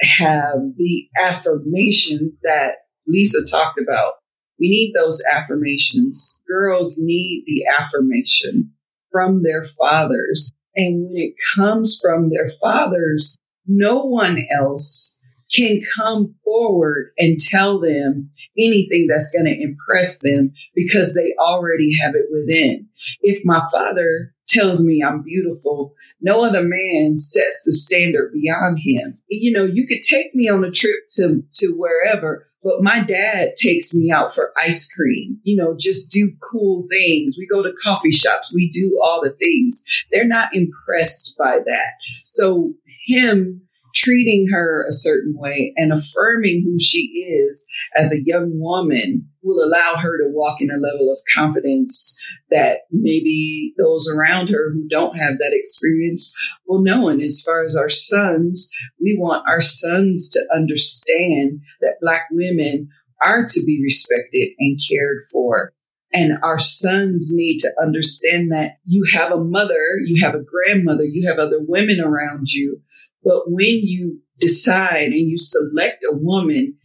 have 0.00 0.58
the 0.76 1.08
affirmation 1.20 2.36
that 2.42 2.76
Lisa 3.06 3.44
talked 3.50 3.80
about 3.80 4.14
we 4.62 4.68
need 4.68 4.92
those 4.94 5.20
affirmations. 5.24 6.40
Girls 6.46 6.96
need 6.96 7.42
the 7.46 7.64
affirmation 7.66 8.70
from 9.10 9.42
their 9.42 9.64
fathers. 9.64 10.52
And 10.76 11.04
when 11.04 11.16
it 11.16 11.34
comes 11.56 11.98
from 12.00 12.30
their 12.30 12.48
fathers, 12.48 13.36
no 13.66 14.04
one 14.04 14.38
else 14.56 15.18
can 15.54 15.80
come 15.96 16.34
forward 16.44 17.12
and 17.18 17.40
tell 17.40 17.80
them 17.80 18.30
anything 18.58 19.06
that's 19.08 19.30
going 19.30 19.44
to 19.44 19.62
impress 19.62 20.18
them 20.18 20.52
because 20.74 21.14
they 21.14 21.34
already 21.38 21.92
have 22.00 22.14
it 22.14 22.26
within. 22.30 22.88
If 23.20 23.44
my 23.44 23.62
father 23.70 24.34
tells 24.48 24.82
me 24.82 25.02
I'm 25.02 25.22
beautiful, 25.22 25.94
no 26.20 26.44
other 26.44 26.62
man 26.62 27.18
sets 27.18 27.64
the 27.64 27.72
standard 27.72 28.32
beyond 28.32 28.78
him. 28.80 29.18
You 29.28 29.52
know, 29.52 29.64
you 29.64 29.86
could 29.86 30.02
take 30.02 30.34
me 30.34 30.48
on 30.48 30.64
a 30.64 30.70
trip 30.70 31.08
to, 31.16 31.42
to 31.54 31.68
wherever, 31.76 32.46
but 32.62 32.82
my 32.82 33.00
dad 33.00 33.56
takes 33.56 33.94
me 33.94 34.10
out 34.10 34.34
for 34.34 34.52
ice 34.62 34.92
cream, 34.92 35.38
you 35.42 35.56
know, 35.56 35.74
just 35.78 36.12
do 36.12 36.32
cool 36.40 36.86
things. 36.90 37.36
We 37.38 37.46
go 37.46 37.62
to 37.62 37.74
coffee 37.82 38.12
shops, 38.12 38.54
we 38.54 38.70
do 38.70 39.00
all 39.02 39.22
the 39.22 39.32
things. 39.32 39.84
They're 40.12 40.28
not 40.28 40.54
impressed 40.54 41.34
by 41.38 41.58
that. 41.58 41.92
So, 42.24 42.74
him 43.06 43.62
treating 43.94 44.48
her 44.50 44.84
a 44.88 44.92
certain 44.92 45.34
way 45.36 45.72
and 45.76 45.92
affirming 45.92 46.62
who 46.64 46.78
she 46.78 47.06
is 47.28 47.66
as 47.96 48.12
a 48.12 48.22
young 48.24 48.50
woman 48.58 49.28
will 49.42 49.64
allow 49.64 49.96
her 49.96 50.18
to 50.18 50.30
walk 50.30 50.60
in 50.60 50.70
a 50.70 50.74
level 50.74 51.12
of 51.12 51.18
confidence 51.34 52.18
that 52.50 52.80
maybe 52.90 53.74
those 53.78 54.08
around 54.08 54.48
her 54.48 54.70
who 54.72 54.86
don't 54.88 55.16
have 55.16 55.38
that 55.38 55.52
experience 55.52 56.34
will 56.66 56.82
know. 56.82 57.08
And 57.08 57.20
as 57.20 57.42
far 57.44 57.64
as 57.64 57.76
our 57.76 57.90
sons, 57.90 58.70
we 59.00 59.16
want 59.18 59.48
our 59.48 59.60
sons 59.60 60.28
to 60.30 60.40
understand 60.54 61.60
that 61.80 61.96
Black 62.00 62.22
women 62.30 62.88
are 63.24 63.44
to 63.46 63.64
be 63.64 63.80
respected 63.82 64.50
and 64.58 64.80
cared 64.88 65.18
for. 65.30 65.72
And 66.14 66.32
our 66.42 66.58
sons 66.58 67.30
need 67.32 67.58
to 67.60 67.72
understand 67.82 68.52
that 68.52 68.72
you 68.84 69.04
have 69.14 69.32
a 69.32 69.42
mother, 69.42 69.96
you 70.04 70.22
have 70.22 70.34
a 70.34 70.42
grandmother, 70.42 71.04
you 71.04 71.26
have 71.26 71.38
other 71.38 71.60
women 71.60 72.00
around 72.00 72.48
you 72.52 72.82
but 73.24 73.42
when 73.46 73.80
you 73.82 74.20
decide 74.38 75.12
and 75.12 75.28
you 75.28 75.38
select 75.38 76.04
a 76.10 76.16
woman, 76.16 76.76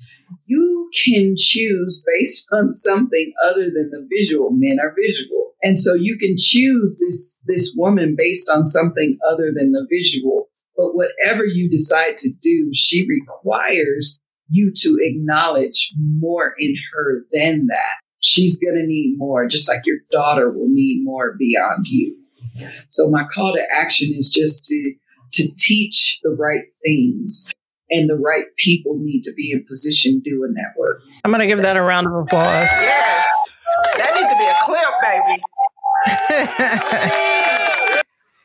you 0.46 0.90
can 1.04 1.36
choose 1.38 2.04
based 2.06 2.48
on 2.52 2.72
something 2.72 3.34
other 3.44 3.66
than 3.66 3.90
the 3.92 4.08
visual. 4.10 4.52
Men 4.52 4.78
are 4.82 4.96
visual. 4.96 5.54
And 5.64 5.80
so 5.80 5.96
you 5.96 6.18
can 6.20 6.36
choose 6.38 7.00
this, 7.00 7.40
this 7.46 7.74
woman 7.76 8.16
based 8.18 8.50
on 8.50 8.68
something 8.68 9.18
other 9.28 9.52
than 9.54 9.72
the 9.72 9.88
visual. 9.90 10.50
But 10.76 10.94
whatever 10.94 11.44
you 11.44 11.70
decide 11.70 12.18
to 12.20 12.30
do, 12.42 12.70
she 12.74 13.08
requires 13.08 14.18
you 14.50 14.72
to 14.76 14.98
acknowledge 15.02 15.94
more 15.98 16.54
in 16.60 16.76
her 16.94 17.26
than 17.32 17.68
that. 17.68 17.96
She's 18.20 18.58
going 18.60 18.76
to 18.76 18.86
need 18.86 19.16
more, 19.18 19.48
just 19.48 19.68
like 19.68 19.82
your 19.86 19.98
daughter 20.12 20.52
will 20.52 20.70
need 20.70 21.04
more 21.04 21.36
beyond 21.38 21.88
you. 21.88 22.16
So 22.90 23.10
my 23.10 23.26
call 23.34 23.54
to 23.54 23.62
action 23.72 24.14
is 24.16 24.30
just 24.30 24.66
to 24.66 24.94
to 25.38 25.56
teach 25.58 26.20
the 26.24 26.30
right 26.30 26.66
things 26.86 27.54
and 27.90 28.10
the 28.10 28.16
right 28.16 28.46
people 28.58 28.98
need 29.00 29.24
to 29.24 29.34
be 29.34 29.52
in 29.52 29.66
position 29.66 30.20
doing 30.20 30.54
that 30.54 30.78
work. 30.78 31.02
I'm 31.24 31.32
going 31.32 31.42
to 31.42 31.48
give 31.48 31.62
that 31.62 31.78
a 31.78 31.82
round 31.82 32.08
of 32.08 32.14
applause. 32.14 32.70
Yes. 32.82 33.26
That 33.98 34.14
needs 34.16 34.30
to 34.30 34.38
be 34.38 34.46
a 34.46 34.56
clip, 34.66 34.90
baby. 35.02 35.42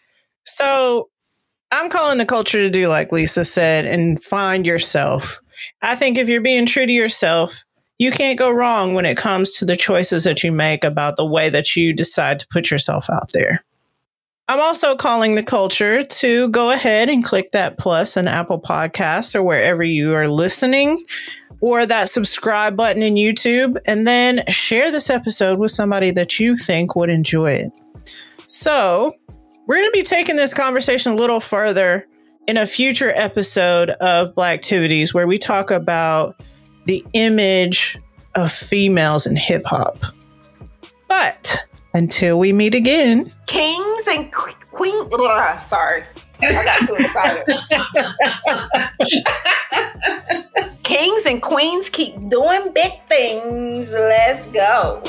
so 0.45 1.09
I'm 1.71 1.91
calling 1.91 2.19
the 2.19 2.27
culture 2.27 2.59
to 2.59 2.71
do 2.71 2.89
like 2.89 3.13
Lisa 3.13 3.45
said 3.45 3.87
and 3.87 4.23
find 4.23 4.67
yourself. 4.67 5.41
I 5.81 5.97
think 5.97 6.19
if 6.19 6.29
you're 6.29 6.41
being 6.41 6.67
true 6.67 6.87
to 6.87 6.93
yourself, 6.93 7.65
you 7.99 8.11
can't 8.11 8.39
go 8.39 8.51
wrong 8.51 8.95
when 8.95 9.07
it 9.07 9.17
comes 9.17 9.51
to 9.53 9.65
the 9.65 9.77
choices 9.77 10.25
that 10.25 10.43
you 10.43 10.53
make 10.53 10.85
about 10.85 11.17
the 11.17 11.27
way 11.27 11.51
that 11.51 11.77
you 11.77 11.93
decide 11.93 12.41
to 12.41 12.47
put 12.51 12.71
yourself 12.71 13.09
out 13.09 13.33
there. 13.33 13.65
I'm 14.49 14.61
also 14.61 14.97
calling 14.97 15.35
the 15.35 15.43
culture 15.43 16.03
to 16.03 16.49
go 16.51 16.71
ahead 16.71 17.09
and 17.09 17.25
click 17.25 17.53
that 17.53 17.79
plus 17.79 18.17
in 18.17 18.29
Apple 18.29 18.61
Podcasts 18.61 19.35
or 19.35 19.43
wherever 19.43 19.83
you 19.83 20.15
are 20.15 20.29
listening, 20.29 21.05
or 21.61 21.87
that 21.87 22.09
subscribe 22.09 22.77
button 22.77 23.03
in 23.03 23.15
YouTube, 23.15 23.79
and 23.87 24.07
then 24.07 24.43
share 24.49 24.91
this 24.91 25.09
episode 25.09 25.59
with 25.59 25.71
somebody 25.71 26.11
that 26.11 26.41
you 26.41 26.57
think 26.57 26.97
would 26.97 27.11
enjoy 27.11 27.53
it. 27.53 27.79
So, 28.49 29.13
we're 29.67 29.77
going 29.77 29.89
to 29.89 29.93
be 29.93 30.03
taking 30.03 30.37
this 30.37 30.53
conversation 30.53 31.13
a 31.13 31.17
little 31.17 31.41
further 31.41 32.07
in 32.49 32.57
a 32.57 32.67
future 32.67 33.13
episode 33.15 33.91
of 33.91 34.35
Blacktivities 34.35 35.15
where 35.15 35.27
we 35.27 35.39
talk 35.39 35.71
about 35.71 36.35
the 36.87 37.05
image 37.13 37.97
of 38.35 38.51
females 38.51 39.27
in 39.27 39.37
hip 39.37 39.63
hop. 39.65 39.99
But 41.09 41.65
until 41.95 42.39
we 42.39 42.53
meet 42.53 42.75
again, 42.75 43.25
kings 43.47 44.05
and 44.09 44.33
queens. 44.33 45.07
Sorry, 45.63 46.05
I 46.41 46.65
got 46.65 46.87
too 46.87 46.95
excited. 46.97 47.47
kings 50.83 51.27
and 51.27 51.41
queens 51.43 51.89
keep 51.89 52.15
doing 52.29 52.73
big 52.73 52.93
things. 53.07 53.93
Let's 53.93 54.47
go. 54.49 55.03